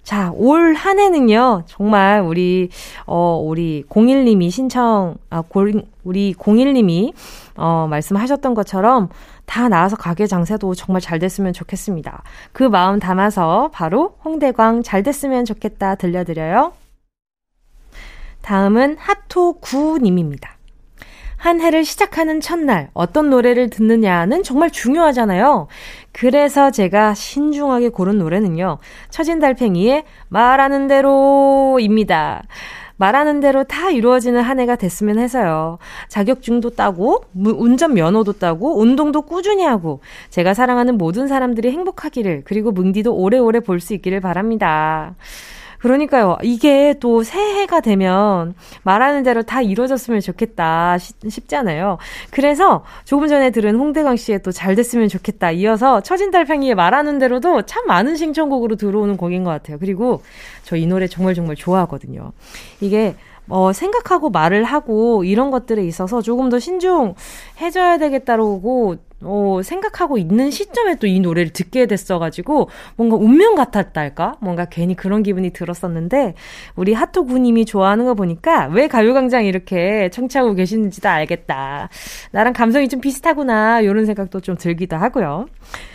자, 0.05 0.31
올 0.35 0.75
한 0.75 0.99
해는요, 0.99 1.62
정말 1.67 2.21
우리, 2.21 2.69
어, 3.07 3.40
우리 3.43 3.85
01님이 3.88 4.51
신청, 4.51 5.17
아, 5.31 5.40
골, 5.40 5.83
우리 6.05 6.35
01님이, 6.35 7.14
어, 7.57 7.87
말씀하셨던 7.88 8.53
것처럼 8.55 9.09
다 9.47 9.69
나와서 9.69 9.97
가게 9.97 10.27
장사도 10.27 10.75
정말 10.75 11.01
잘 11.01 11.19
됐으면 11.19 11.55
좋겠습니다. 11.55 12.23
그 12.53 12.64
마음 12.64 12.99
담아서 12.99 13.71
바로 13.73 14.17
홍대광 14.25 14.83
잘 14.83 15.03
됐으면 15.03 15.47
좋겠다 15.47 15.95
들려드려요. 15.95 16.73
다음은 18.43 18.99
하토구님입니다. 18.99 20.54
한 21.45 21.61
해를 21.61 21.85
시작하는 21.85 22.41
첫날 22.41 22.89
어떤 22.95 23.29
노래를 23.29 23.69
듣느냐는 23.69 24.43
정말 24.43 24.71
중요하잖아요. 24.71 25.67
그래서 26.11 26.71
제가 26.71 27.13
신중하게 27.13 27.91
고른 27.91 28.17
노래는요. 28.17 28.79
처진 29.11 29.41
달팽이의 29.41 30.05
말하는 30.31 30.89
대로입니다. 30.89 32.45
말하는 32.97 33.41
대로 33.41 33.63
다 33.65 33.91
이루어지는 33.91 34.41
한 34.41 34.59
해가 34.59 34.77
됐으면 34.77 35.19
해서요. 35.19 35.77
자격증도 36.09 36.71
따고, 36.71 37.25
운전 37.35 37.93
면허도 37.93 38.35
따고, 38.35 38.81
운동도 38.81 39.21
꾸준히 39.23 39.65
하고, 39.65 40.01
제가 40.31 40.55
사랑하는 40.55 40.97
모든 40.97 41.29
사람들이 41.29 41.73
행복하기를, 41.73 42.45
그리고 42.47 42.73
뭉디도 42.73 43.15
오래오래 43.15 43.61
볼 43.61 43.81
수 43.81 43.92
있기를 43.92 44.21
바랍니다. 44.23 45.15
그러니까요. 45.85 46.39
이게 46.43 46.95
또 46.99 47.23
새해가 47.23 47.81
되면 47.81 48.55
말하는 48.85 49.23
대로 49.23 49.43
다 49.43 49.61
이루어졌으면 49.61 50.21
좋겠다 50.23 50.97
싶잖아요. 51.29 51.99
그래서 52.31 52.85
조금 53.05 53.29
전에 53.29 53.51
들은 53.51 53.77
홍대광 53.77 54.17
씨의 54.17 54.43
또 54.43 54.51
잘 54.51 54.75
됐으면 54.77 55.09
좋겠다 55.09 55.51
이어서 55.51 56.01
처진달팽이의 56.01 56.75
말하는 56.75 57.19
대로도 57.19 57.63
참 57.63 57.87
많은 57.87 58.17
신청곡으로 58.17 58.77
들어오는 58.77 59.19
곡인 59.19 59.45
것 59.45 59.51
같아요. 59.51 59.79
그리고 59.79 60.23
저 60.63 60.77
이 60.77 60.87
노래 60.87 61.07
정말 61.07 61.35
정말 61.35 61.55
좋아하거든요. 61.55 62.33
이게 62.81 63.15
어, 63.51 63.75
생각하고 63.75 64.31
말을 64.31 64.65
하고 64.65 65.23
이런 65.25 65.51
것들에 65.51 65.85
있어서 65.85 66.23
조금 66.23 66.49
더 66.49 66.59
신중해져야 66.59 67.99
되겠다고 67.99 68.97
어, 69.27 69.60
생각하고 69.62 70.18
있는 70.18 70.50
시점에 70.50 70.96
또 70.96 71.06
이 71.06 71.20
노래를 71.20 71.52
듣게 71.52 71.87
됐어가지고 71.87 72.68
뭔가 72.96 73.16
운명 73.16 73.54
같았달까? 73.54 74.37
뭔가 74.40 74.64
괜히 74.64 74.96
그런 74.96 75.22
기분이 75.22 75.50
들었었는데 75.50 76.35
우리 76.77 76.92
하토구님이 76.92 77.66
좋아하는 77.66 78.04
거 78.04 78.14
보니까 78.14 78.66
왜 78.72 78.88
가요광장 78.88 79.44
이렇게 79.44 80.08
청취하고 80.10 80.54
계시는지도 80.54 81.08
알겠다. 81.08 81.88
나랑 82.33 82.52
감성이 82.52 82.88
좀 82.88 83.00
비슷하구나. 83.00 83.81
이런 83.81 84.06
생각도 84.06 84.40
좀 84.40 84.56
들기도 84.56 84.96
하고요. 84.96 85.46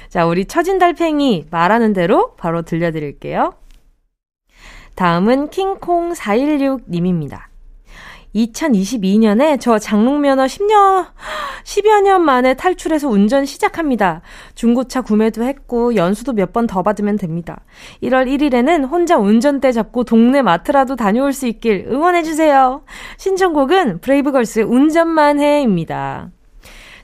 자, 0.10 0.26
우리 0.26 0.46
처진 0.46 0.80
달팽이 0.80 1.46
말하는 1.52 1.94
대로 1.94 2.36
바로 2.38 2.62
들려드릴게요. 2.62 3.54
다음은 4.96 5.50
킹콩 5.50 6.14
416님입니다. 6.14 7.49
2022년에 8.36 9.60
저 9.60 9.80
장롱면허 9.80 10.46
10년, 10.46 11.08
10여 11.64 12.02
년 12.04 12.24
만에 12.24 12.54
탈출해서 12.54 13.10
운전 13.10 13.46
시작합니다. 13.46 14.22
중고차 14.56 15.02
구매도 15.02 15.44
했고, 15.44 15.96
연수도 15.96 16.34
몇 16.34 16.54
번 16.54 16.68
더 16.68 16.84
받으면 16.84 17.16
됩니다. 17.18 17.62
1월 18.04 18.28
1일에는 18.28 18.90
혼자 18.90 19.18
운전대 19.18 19.72
잡고 19.72 20.04
동네 20.04 20.42
마트라도 20.42 20.96
다녀올 20.96 21.34
수 21.34 21.48
있길 21.48 21.88
응원해주세요. 21.90 22.84
신청곡은 23.18 24.02
브레이브걸스의 24.02 24.66
운전만 24.66 25.40
해입니다. 25.40 26.30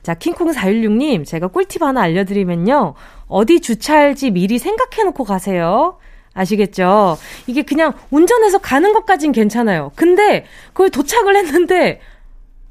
자, 0.02 0.14
킹콩416님, 0.14 1.26
제가 1.26 1.48
꿀팁 1.48 1.82
하나 1.82 2.02
알려드리면요. 2.02 2.94
어디 3.26 3.60
주차할지 3.60 4.30
미리 4.30 4.58
생각해놓고 4.58 5.24
가세요. 5.24 5.98
아시겠죠? 6.36 7.18
이게 7.46 7.62
그냥 7.62 7.94
운전해서 8.10 8.58
가는 8.58 8.92
것까진 8.92 9.32
괜찮아요. 9.32 9.90
근데 9.96 10.46
거기 10.74 10.90
도착을 10.90 11.34
했는데 11.36 12.00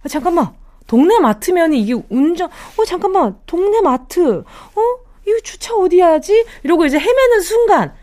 아, 0.04 0.08
잠깐만. 0.08 0.52
동네 0.88 1.18
마트면 1.20 1.74
이게 1.74 1.96
운전 2.10 2.48
어 2.78 2.86
잠깐만. 2.86 3.38
동네 3.48 3.82
마트. 3.82 4.40
어? 4.40 4.82
이거 5.28 5.40
주차 5.44 5.74
어디 5.74 6.00
야지? 6.00 6.46
이러고 6.64 6.86
이제 6.86 7.00
헤매는 7.00 7.42
순간 7.42 7.94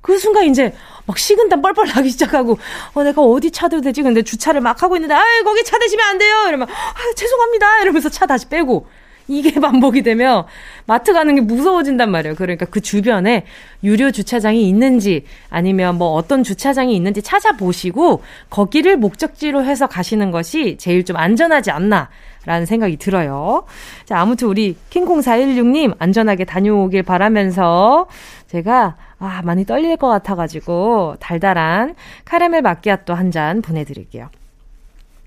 그 0.00 0.18
순간 0.18 0.44
이제 0.44 0.74
막 1.06 1.16
식은땀 1.16 1.62
뻘뻘 1.62 1.86
나기 1.94 2.10
시작하고 2.10 2.58
어 2.94 3.02
내가 3.04 3.22
어디 3.22 3.52
차도 3.52 3.80
되지? 3.80 4.02
근데 4.02 4.22
주차를 4.22 4.60
막 4.60 4.82
하고 4.82 4.96
있는데 4.96 5.14
아 5.14 5.22
거기 5.44 5.62
차 5.62 5.78
대시면 5.78 6.04
안 6.04 6.18
돼요! 6.18 6.46
이러면 6.48 6.68
아 6.68 7.14
죄송합니다! 7.14 7.82
이러면서 7.82 8.08
차 8.08 8.26
다시 8.26 8.48
빼고 8.48 8.86
이게 9.28 9.52
반복이 9.60 10.02
되면 10.02 10.44
마트 10.86 11.12
가는 11.12 11.34
게 11.34 11.40
무서워진단 11.40 12.10
말이에요. 12.10 12.34
그러니까 12.36 12.66
그 12.66 12.80
주변에 12.80 13.44
유료 13.82 14.10
주차장이 14.10 14.68
있는지 14.68 15.24
아니면 15.50 15.96
뭐 15.98 16.12
어떤 16.12 16.42
주차장이 16.42 16.94
있는지 16.94 17.22
찾아보시고 17.22 18.22
거기를 18.50 18.96
목적지로 18.96 19.64
해서 19.64 19.86
가시는 19.86 20.30
것이 20.30 20.76
제일 20.78 21.04
좀 21.04 21.16
안전하지 21.16 21.70
않나. 21.70 22.08
라는 22.44 22.64
생각이 22.64 22.96
들어요. 22.96 23.64
자, 24.04 24.20
아무튼 24.20 24.46
우리 24.46 24.76
킹콩416님 24.90 25.96
안전하게 25.98 26.44
다녀오길 26.44 27.02
바라면서 27.02 28.06
제가 28.46 28.94
아, 29.18 29.42
많이 29.42 29.64
떨릴 29.66 29.96
것 29.96 30.06
같아가지고 30.08 31.16
달달한 31.18 31.96
카라멜 32.24 32.60
마끼아또 32.60 33.14
한 33.14 33.32
잔 33.32 33.62
보내드릴게요. 33.62 34.28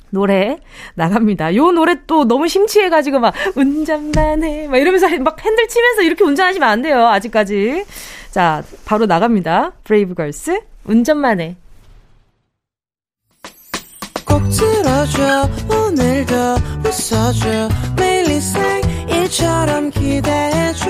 노래 0.09 0.57
나갑니다. 0.95 1.55
요 1.55 1.71
노래 1.71 1.97
또 2.07 2.25
너무 2.25 2.47
심취해가지고 2.47 3.19
막 3.19 3.33
운전만 3.55 4.43
해. 4.43 4.67
막 4.67 4.77
이러면서 4.77 5.07
막 5.19 5.43
핸들 5.43 5.67
치면서 5.67 6.01
이렇게 6.03 6.23
운전하시면 6.23 6.67
안 6.67 6.81
돼요. 6.81 7.07
아직까지. 7.07 7.85
자, 8.31 8.63
바로 8.85 9.05
나갑니다. 9.05 9.73
브레이브걸스 9.83 10.61
운전만 10.85 11.41
해. 11.41 11.55
꼭 14.25 14.43
들어줘 14.49 15.49
오늘도 15.69 16.35
웃어줘 16.85 17.69
매일 17.97 18.29
일처럼 19.09 19.89
기대해줘 19.89 20.89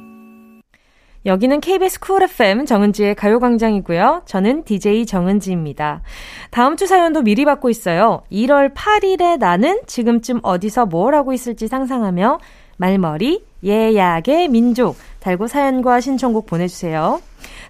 여기는 1.25 1.61
KBS 1.61 1.99
쿨 1.99 2.23
FM 2.23 2.65
정은지의 2.65 3.13
가요광장이고요. 3.15 4.23
저는 4.25 4.63
DJ 4.63 5.05
정은지입니다. 5.05 6.01
다음 6.49 6.77
주 6.77 6.87
사연도 6.87 7.21
미리 7.21 7.45
받고 7.45 7.69
있어요. 7.69 8.23
1월 8.31 8.73
8일에 8.73 9.37
나는 9.37 9.81
지금쯤 9.85 10.39
어디서 10.41 10.87
뭘 10.87 11.13
하고 11.13 11.31
있을지 11.31 11.67
상상하며 11.67 12.39
말머리, 12.77 13.45
예약의 13.63 14.47
민족 14.47 14.95
달고 15.19 15.45
사연과 15.45 16.01
신청곡 16.01 16.47
보내주세요. 16.47 17.21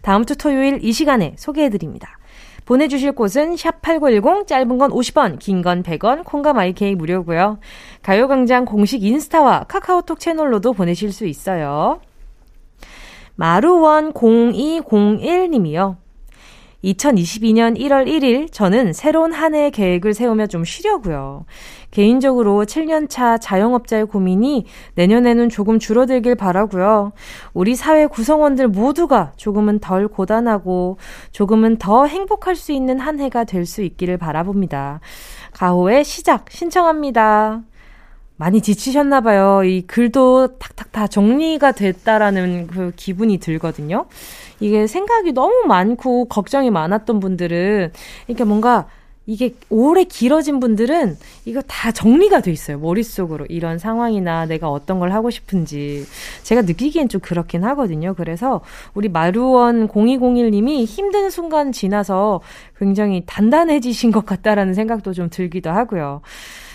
다음 0.01 0.23
주 0.25 0.37
토요일 0.37 0.79
이 0.81 0.93
시간에 0.93 1.35
소개해드립니다. 1.37 2.17
보내주실 2.63 3.11
곳은 3.11 3.55
샵8910 3.55 4.47
짧은 4.47 4.77
건 4.77 4.91
50원, 4.91 5.39
긴 5.39 5.61
건 5.61 5.83
100원, 5.83 6.23
콩과 6.23 6.53
마이케이 6.53 6.95
무료고요. 6.95 7.59
가요광장 8.01 8.63
공식 8.63 9.03
인스타와 9.03 9.65
카카오톡 9.67 10.21
채널로도 10.21 10.71
보내실 10.71 11.11
수 11.11 11.25
있어요. 11.25 11.99
마루원 13.41 14.13
0201님이요. 14.13 15.95
2022년 16.83 17.75
1월 17.75 18.07
1일 18.07 18.51
저는 18.51 18.93
새로운 18.93 19.33
한 19.33 19.55
해의 19.55 19.71
계획을 19.71 20.13
세우며 20.13 20.45
좀 20.45 20.63
쉬려고요. 20.63 21.45
개인적으로 21.89 22.65
7년차 22.65 23.39
자영업자의 23.41 24.05
고민이 24.05 24.65
내년에는 24.93 25.49
조금 25.49 25.79
줄어들길 25.79 26.35
바라고요. 26.35 27.13
우리 27.55 27.73
사회 27.73 28.05
구성원들 28.05 28.67
모두가 28.67 29.31
조금은 29.37 29.79
덜 29.79 30.07
고단하고 30.07 30.97
조금은 31.31 31.77
더 31.77 32.05
행복할 32.05 32.55
수 32.55 32.71
있는 32.71 32.99
한 32.99 33.19
해가 33.19 33.45
될 33.45 33.65
수 33.65 33.81
있기를 33.81 34.19
바라봅니다. 34.19 34.99
가호의 35.53 36.03
시작 36.03 36.45
신청합니다. 36.51 37.63
많이 38.37 38.61
지치셨나 38.61 39.21
봐요. 39.21 39.63
이 39.63 39.81
글도 39.81 40.57
탁탁 40.57 40.91
다 40.91 41.07
정리가 41.07 41.73
됐다라는 41.73 42.67
그 42.67 42.91
기분이 42.95 43.37
들거든요. 43.37 44.05
이게 44.59 44.87
생각이 44.87 45.31
너무 45.33 45.65
많고 45.67 46.25
걱정이 46.25 46.69
많았던 46.71 47.19
분들은 47.19 47.91
이렇게 48.27 48.43
뭔가 48.43 48.87
이게 49.27 49.53
오래 49.69 50.03
길어진 50.03 50.59
분들은 50.59 51.15
이거 51.45 51.61
다 51.61 51.91
정리가 51.91 52.41
돼 52.41 52.51
있어요. 52.51 52.79
머릿속으로. 52.79 53.45
이런 53.49 53.77
상황이나 53.77 54.45
내가 54.45 54.69
어떤 54.69 54.99
걸 54.99 55.11
하고 55.11 55.29
싶은지. 55.29 56.05
제가 56.43 56.63
느끼기엔 56.63 57.07
좀 57.07 57.21
그렇긴 57.21 57.63
하거든요. 57.63 58.15
그래서 58.15 58.61
우리 58.93 59.09
마루원 59.09 59.87
0201님이 59.87 60.85
힘든 60.85 61.29
순간 61.29 61.71
지나서 61.71 62.41
굉장히 62.77 63.23
단단해지신 63.25 64.11
것 64.11 64.25
같다라는 64.25 64.73
생각도 64.73 65.13
좀 65.13 65.29
들기도 65.29 65.69
하고요. 65.69 66.21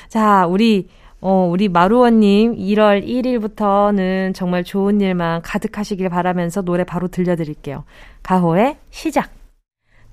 자, 0.09 0.47
우리 0.47 0.89
어, 1.21 1.49
우리 1.51 1.69
마루원님 1.69 2.57
1월 2.57 3.05
1일부터는 3.07 4.35
정말 4.35 4.65
좋은 4.65 5.01
일만 5.01 5.43
가득하시길 5.43 6.09
바라면서 6.09 6.63
노래 6.63 6.85
바로 6.85 7.09
들려드릴게요. 7.09 7.85
가호의 8.23 8.77
시작. 8.91 9.31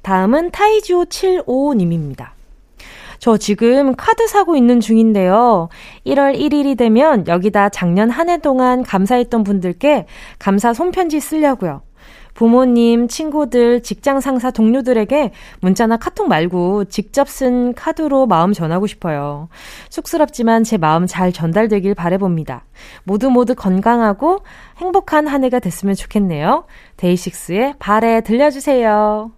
다음은 0.01 0.51
타이지오 0.51 1.05
75님입니다. 1.05 2.29
저 3.19 3.37
지금 3.37 3.95
카드 3.95 4.27
사고 4.27 4.57
있는 4.57 4.81
중인데요. 4.81 5.69
1월 6.05 6.37
1일이 6.37 6.77
되면 6.77 7.25
여기다 7.27 7.69
작년 7.69 8.09
한 8.09 8.27
해 8.29 8.37
동안 8.39 8.83
감사했던 8.83 9.43
분들께 9.45 10.07
감사 10.39 10.73
손편지 10.73 11.21
쓰려고요. 11.21 11.81
부모님, 12.33 13.07
친구들, 13.07 13.83
직장 13.83 14.19
상사, 14.19 14.51
동료들에게 14.51 15.31
문자나 15.61 15.97
카톡 15.97 16.27
말고 16.27 16.85
직접 16.85 17.29
쓴 17.29 17.73
카드로 17.73 18.25
마음 18.27 18.53
전하고 18.53 18.87
싶어요. 18.87 19.49
쑥스럽지만 19.89 20.63
제 20.63 20.77
마음 20.77 21.05
잘 21.05 21.31
전달되길 21.31 21.95
바래봅니다. 21.95 22.65
모두 23.03 23.29
모두 23.29 23.55
건강하고 23.55 24.39
행복한 24.77 25.27
한 25.27 25.43
해가 25.43 25.59
됐으면 25.59 25.95
좋겠네요. 25.95 26.65
데이식스의 26.97 27.75
발에 27.79 28.21
들려주세요. 28.21 29.31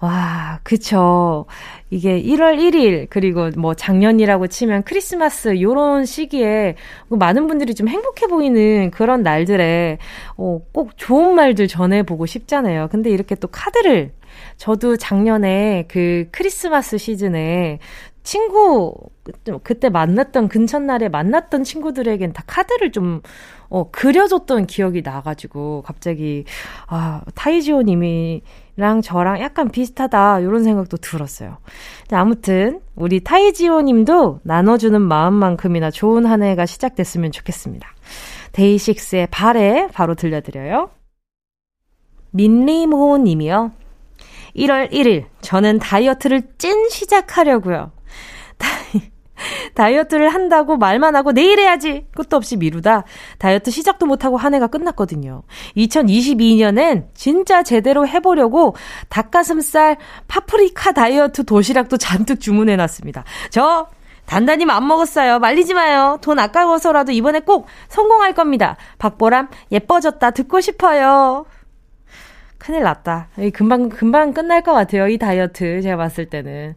와, 0.00 0.60
그쵸. 0.62 1.44
이게 1.90 2.22
1월 2.22 2.56
1일, 2.58 3.08
그리고 3.10 3.50
뭐 3.58 3.74
작년이라고 3.74 4.46
치면 4.46 4.84
크리스마스, 4.84 5.60
요런 5.60 6.06
시기에 6.06 6.76
많은 7.10 7.46
분들이 7.46 7.74
좀 7.74 7.86
행복해 7.88 8.26
보이는 8.26 8.90
그런 8.92 9.22
날들에, 9.22 9.98
어, 10.38 10.60
꼭 10.72 10.96
좋은 10.96 11.34
말들 11.34 11.68
전해보고 11.68 12.24
싶잖아요. 12.24 12.88
근데 12.90 13.10
이렇게 13.10 13.34
또 13.34 13.48
카드를, 13.48 14.12
저도 14.56 14.96
작년에 14.96 15.84
그 15.88 16.28
크리스마스 16.30 16.96
시즌에 16.96 17.78
친구, 18.22 18.94
그때 19.62 19.88
만났던 19.88 20.48
근처날에 20.48 21.08
만났던 21.08 21.64
친구들에겐 21.64 22.32
다 22.32 22.42
카드를 22.46 22.92
좀, 22.92 23.22
어, 23.68 23.90
그려줬던 23.90 24.66
기억이 24.66 25.02
나가지고, 25.02 25.82
갑자기, 25.86 26.44
아, 26.86 27.22
타이지오 27.34 27.82
님이, 27.82 28.42
랑 28.80 29.02
저랑 29.02 29.40
약간 29.40 29.68
비슷하다 29.68 30.40
이런 30.40 30.64
생각도 30.64 30.96
들었어요. 30.96 31.58
아무튼 32.10 32.80
우리 32.94 33.22
타이지오 33.22 33.82
님도 33.82 34.40
나눠주는 34.42 34.98
마음만큼이나 35.02 35.90
좋은 35.90 36.24
한 36.24 36.42
해가 36.42 36.64
시작됐으면 36.64 37.30
좋겠습니다. 37.30 37.86
데이식스의 38.52 39.28
발에 39.30 39.88
바로 39.92 40.14
들려드려요. 40.14 40.90
민리모 42.30 43.18
님이요. 43.18 43.72
1월 44.56 44.90
1일 44.90 45.26
저는 45.42 45.78
다이어트를 45.78 46.42
찐 46.56 46.88
시작하려고요. 46.88 47.92
다이어트를 49.74 50.28
한다고 50.28 50.76
말만 50.76 51.16
하고 51.16 51.32
내일 51.32 51.58
해야지 51.58 52.06
끝도 52.14 52.36
없이 52.36 52.56
미루다 52.56 53.04
다이어트 53.38 53.70
시작도 53.70 54.06
못하고 54.06 54.36
한 54.36 54.54
해가 54.54 54.66
끝났거든요. 54.66 55.42
2022년엔 55.76 57.06
진짜 57.14 57.62
제대로 57.62 58.06
해보려고 58.06 58.74
닭가슴살 59.08 59.96
파프리카 60.28 60.92
다이어트 60.92 61.44
도시락도 61.44 61.96
잔뜩 61.96 62.40
주문해놨습니다. 62.40 63.24
저 63.50 63.88
단단히 64.26 64.64
맘 64.64 64.86
먹었어요. 64.86 65.40
말리지 65.40 65.74
마요. 65.74 66.18
돈 66.20 66.38
아까워서라도 66.38 67.10
이번에 67.12 67.40
꼭 67.40 67.66
성공할 67.88 68.32
겁니다. 68.34 68.76
박보람 68.98 69.48
예뻐졌다 69.72 70.30
듣고 70.30 70.60
싶어요. 70.60 71.46
큰일 72.56 72.82
났다. 72.82 73.28
금방 73.54 73.88
금방 73.88 74.32
끝날 74.32 74.62
것 74.62 74.72
같아요. 74.72 75.08
이 75.08 75.18
다이어트 75.18 75.82
제가 75.82 75.96
봤을 75.96 76.26
때는. 76.26 76.76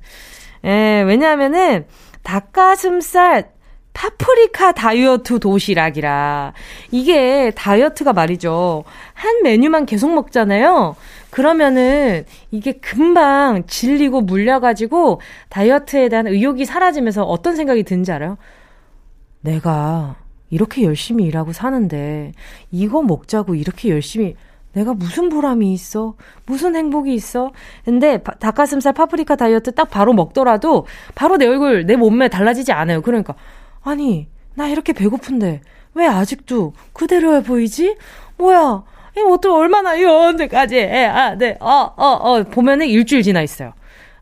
예, 0.66 1.04
왜냐하면은 1.06 1.86
닭가슴살 2.24 3.52
파프리카 3.94 4.72
다이어트 4.72 5.40
도시락이라. 5.40 6.54
이게 6.92 7.52
다이어트가 7.52 8.14
말이죠. 8.14 8.84
한 9.14 9.44
메뉴만 9.44 9.86
계속 9.86 10.14
먹잖아요. 10.14 10.96
그러면은 11.30 12.26
이게 12.52 12.74
금방 12.74 13.66
질리고 13.68 14.22
물려가지고 14.22 15.22
다이어트에 15.50 16.10
대한 16.10 16.28
의욕이 16.28 16.66
사라지면서 16.66 17.24
어떤 17.24 17.56
생각이 17.56 17.84
드는지 17.84 18.12
알아요? 18.12 18.38
내가 19.42 20.16
이렇게 20.50 20.84
열심히 20.84 21.26
일하고 21.26 21.54
사는데 21.54 22.32
이거 22.72 23.02
먹자고 23.02 23.56
이렇게 23.56 23.90
열심히 23.90 24.36
내가 24.74 24.94
무슨 24.94 25.30
보람이 25.30 25.72
있어? 25.74 26.16
무슨 26.46 26.76
행복이 26.76 27.14
있어? 27.14 27.52
근데 27.86 28.22
닭가슴살 28.40 28.94
파프리카 28.94 29.36
다이어트 29.36 29.74
딱 29.74 29.90
바로 29.90 30.14
먹더라도 30.14 30.86
바로 31.16 31.38
내 31.38 31.46
얼굴, 31.48 31.86
내 31.86 31.96
몸매 31.96 32.28
달라지지 32.30 32.72
않아요. 32.72 33.02
그러니까 33.02 33.36
아니, 33.82 34.28
나 34.56 34.68
이렇게 34.68 34.94
배고픈데 34.94 35.62
왜 35.94 36.08
아직도 36.08 36.74
그대로야 36.94 37.42
보이지? 37.42 37.96
뭐야? 38.38 38.84
이것도 39.16 39.56
얼마나 39.56 39.96
이 39.96 40.04
언제까지 40.04 40.76
해? 40.78 41.06
아, 41.06 41.36
네. 41.36 41.56
어, 41.60 41.94
어, 41.96 42.06
어. 42.06 42.44
보면은 42.44 42.88
일주일 42.88 43.22
지나 43.22 43.44
있어요. 43.44 43.74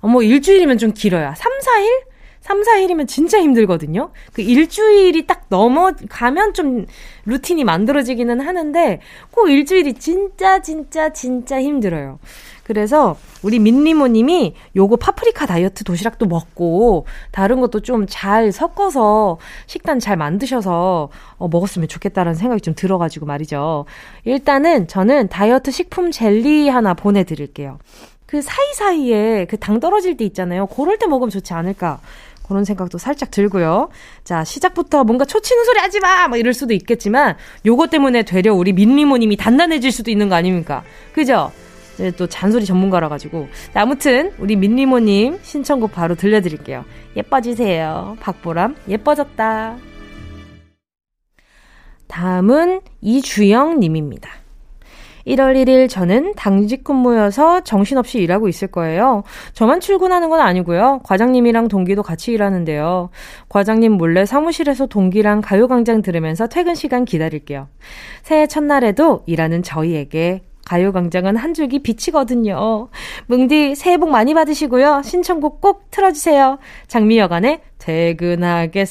어, 0.01 0.07
뭐 0.07 0.21
일주일이면 0.21 0.77
좀 0.77 0.91
길어요. 0.93 1.33
3, 1.35 1.51
4일? 1.59 2.10
3, 2.51 2.63
4일이면 2.63 3.07
진짜 3.07 3.39
힘들거든요. 3.39 4.11
그 4.33 4.41
일주일이 4.41 5.25
딱 5.25 5.45
넘어가면 5.47 6.53
좀 6.53 6.85
루틴이 7.25 7.63
만들어지기는 7.63 8.41
하는데 8.41 8.99
꼭 9.31 9.49
일주일이 9.49 9.93
진짜 9.93 10.61
진짜 10.61 11.13
진짜 11.13 11.61
힘들어요. 11.61 12.19
그래서 12.63 13.15
우리 13.41 13.57
민리모 13.59 14.07
님이 14.07 14.53
요거 14.75 14.97
파프리카 14.97 15.45
다이어트 15.45 15.83
도시락도 15.85 16.25
먹고 16.25 17.05
다른 17.31 17.61
것도 17.61 17.79
좀 17.81 18.05
잘 18.09 18.51
섞어서 18.51 19.37
식단 19.67 19.99
잘 19.99 20.17
만드셔서 20.17 21.09
어, 21.37 21.47
먹었으면 21.47 21.87
좋겠다라는 21.87 22.35
생각이 22.35 22.61
좀 22.61 22.73
들어가지고 22.75 23.25
말이죠. 23.25 23.85
일단은 24.25 24.87
저는 24.87 25.29
다이어트 25.29 25.71
식품 25.71 26.11
젤리 26.11 26.67
하나 26.67 26.93
보내드릴게요. 26.93 27.79
그 28.25 28.41
사이사이에 28.41 29.45
그 29.49 29.57
당 29.57 29.79
떨어질 29.81 30.15
때 30.15 30.23
있잖아요. 30.25 30.65
그럴 30.67 30.97
때 30.97 31.05
먹으면 31.05 31.29
좋지 31.29 31.53
않을까 31.53 31.99
그런 32.51 32.65
생각도 32.65 32.97
살짝 32.97 33.31
들고요. 33.31 33.87
자, 34.25 34.43
시작부터 34.43 35.05
뭔가 35.05 35.23
초치는 35.23 35.63
소리 35.63 35.79
하지 35.79 36.01
마! 36.01 36.27
뭐 36.27 36.37
이럴 36.37 36.53
수도 36.53 36.73
있겠지만, 36.73 37.37
요거 37.65 37.87
때문에 37.87 38.23
되려 38.23 38.53
우리 38.53 38.73
민리모님이 38.73 39.37
단단해질 39.37 39.89
수도 39.89 40.11
있는 40.11 40.27
거 40.27 40.35
아닙니까? 40.35 40.83
그죠? 41.13 41.49
또 42.17 42.27
잔소리 42.27 42.65
전문가라 42.65 43.07
가지고. 43.07 43.47
아무튼, 43.73 44.33
우리 44.37 44.57
민리모님 44.57 45.39
신청곡 45.41 45.93
바로 45.93 46.15
들려드릴게요. 46.15 46.83
예뻐지세요. 47.15 48.17
박보람, 48.19 48.75
예뻐졌다. 48.89 49.77
다음은 52.07 52.81
이주영 52.99 53.79
님입니다. 53.79 54.40
1월 55.25 55.55
1일 55.55 55.89
저는 55.89 56.33
당직 56.35 56.83
근무여서 56.83 57.61
정신없이 57.61 58.19
일하고 58.19 58.47
있을 58.47 58.67
거예요. 58.67 59.23
저만 59.53 59.79
출근하는 59.79 60.29
건 60.29 60.39
아니고요. 60.39 61.01
과장님이랑 61.03 61.67
동기도 61.67 62.03
같이 62.03 62.31
일하는데요. 62.31 63.09
과장님 63.49 63.93
몰래 63.93 64.25
사무실에서 64.25 64.87
동기랑 64.87 65.41
가요광장 65.41 66.01
들으면서 66.01 66.47
퇴근 66.47 66.75
시간 66.75 67.05
기다릴게요. 67.05 67.67
새해 68.23 68.47
첫날에도 68.47 69.23
일하는 69.25 69.63
저희에게 69.63 70.41
가요광장은 70.65 71.35
한 71.35 71.53
줄기 71.53 71.79
빛이거든요. 71.79 72.87
뭉디 73.27 73.75
새해 73.75 73.97
복 73.97 74.09
많이 74.09 74.33
받으시고요. 74.33 75.01
신청곡 75.03 75.59
꼭 75.59 75.91
틀어주세요. 75.91 76.59
장미여관의 76.87 77.59
퇴근하겠습니다. 77.77 78.85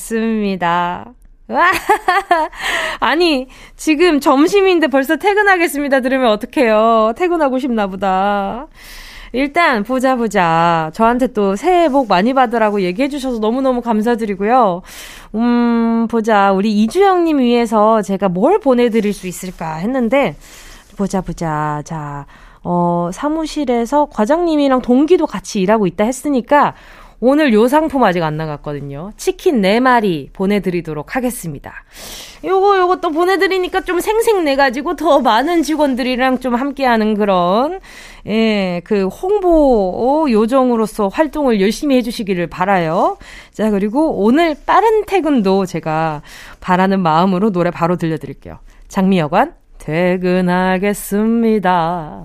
와! 1.50 1.70
아니, 3.00 3.48
지금 3.76 4.20
점심인데 4.20 4.86
벌써 4.86 5.16
퇴근하겠습니다. 5.16 6.00
들으면 6.00 6.30
어떡해요. 6.30 7.12
퇴근하고 7.16 7.58
싶나 7.58 7.88
보다. 7.88 8.68
일단, 9.32 9.82
보자, 9.82 10.16
보자. 10.16 10.90
저한테 10.94 11.28
또 11.28 11.56
새해 11.56 11.88
복 11.88 12.08
많이 12.08 12.34
받으라고 12.34 12.82
얘기해주셔서 12.82 13.38
너무너무 13.38 13.80
감사드리고요. 13.80 14.82
음, 15.34 16.06
보자. 16.08 16.52
우리 16.52 16.72
이주영님 16.82 17.38
위해서 17.38 18.00
제가 18.02 18.28
뭘 18.28 18.60
보내드릴 18.60 19.12
수 19.12 19.26
있을까 19.26 19.76
했는데, 19.76 20.36
보자, 20.96 21.20
보자. 21.20 21.82
자, 21.84 22.26
어, 22.62 23.10
사무실에서 23.12 24.06
과장님이랑 24.06 24.82
동기도 24.82 25.26
같이 25.26 25.60
일하고 25.60 25.86
있다 25.86 26.04
했으니까, 26.04 26.74
오늘 27.20 27.52
요 27.52 27.68
상품 27.68 28.02
아직 28.02 28.22
안 28.22 28.38
나갔거든요. 28.38 29.12
치킨 29.16 29.60
4마리 29.60 30.32
보내드리도록 30.32 31.16
하겠습니다. 31.16 31.74
요거, 32.42 33.00
또 33.02 33.10
보내드리니까 33.10 33.82
좀 33.82 34.00
생생내가지고 34.00 34.96
더 34.96 35.20
많은 35.20 35.62
직원들이랑 35.62 36.40
좀 36.40 36.54
함께하는 36.54 37.12
그런, 37.14 37.80
예, 38.26 38.80
그 38.84 39.08
홍보 39.08 40.26
요정으로서 40.30 41.08
활동을 41.08 41.60
열심히 41.60 41.96
해주시기를 41.96 42.46
바라요. 42.46 43.18
자, 43.52 43.70
그리고 43.70 44.22
오늘 44.22 44.56
빠른 44.64 45.04
퇴근도 45.04 45.66
제가 45.66 46.22
바라는 46.60 47.00
마음으로 47.00 47.52
노래 47.52 47.70
바로 47.70 47.96
들려드릴게요. 47.96 48.60
장미여관, 48.88 49.52
퇴근하겠습니다. 49.76 52.24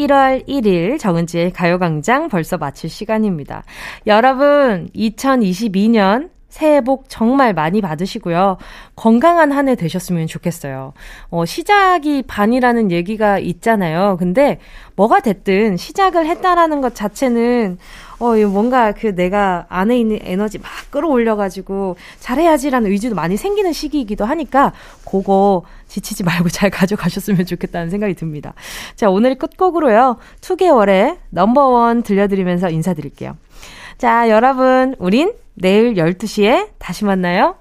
1월 0.00 0.46
1일 0.48 0.98
정은지의 0.98 1.52
가요광장 1.52 2.28
벌써 2.28 2.56
마칠 2.56 2.88
시간입니다. 2.88 3.64
여러분, 4.06 4.88
2022년 4.94 6.30
새해 6.48 6.80
복 6.80 7.04
정말 7.08 7.54
많이 7.54 7.80
받으시고요. 7.80 8.56
건강한 8.96 9.52
한 9.52 9.68
해 9.68 9.76
되셨으면 9.76 10.26
좋겠어요. 10.26 10.94
어, 11.30 11.44
시작이 11.44 12.22
반이라는 12.26 12.90
얘기가 12.90 13.38
있잖아요. 13.38 14.16
근데 14.18 14.58
뭐가 14.96 15.20
됐든 15.20 15.76
시작을 15.76 16.26
했다라는 16.26 16.80
것 16.80 16.94
자체는 16.94 17.78
어, 18.20 18.36
뭔가 18.46 18.92
그 18.92 19.14
내가 19.14 19.66
안에 19.70 19.98
있는 19.98 20.18
에너지 20.22 20.58
막 20.58 20.70
끌어올려가지고 20.90 21.96
잘해야지라는 22.20 22.90
의지도 22.90 23.14
많이 23.14 23.36
생기는 23.36 23.72
시기이기도 23.72 24.26
하니까 24.26 24.72
그거 25.04 25.62
지치지 25.88 26.22
말고 26.24 26.50
잘 26.52 26.70
가져가셨으면 26.70 27.46
좋겠다는 27.46 27.90
생각이 27.90 28.14
듭니다. 28.14 28.52
자, 28.94 29.08
오늘 29.10 29.36
끝곡으로요. 29.36 30.18
2개월의 30.42 31.16
넘버원 31.30 32.02
들려드리면서 32.02 32.68
인사드릴게요. 32.70 33.36
자, 33.96 34.28
여러분, 34.28 34.94
우린 34.98 35.32
내일 35.54 35.94
12시에 35.94 36.68
다시 36.78 37.04
만나요. 37.04 37.59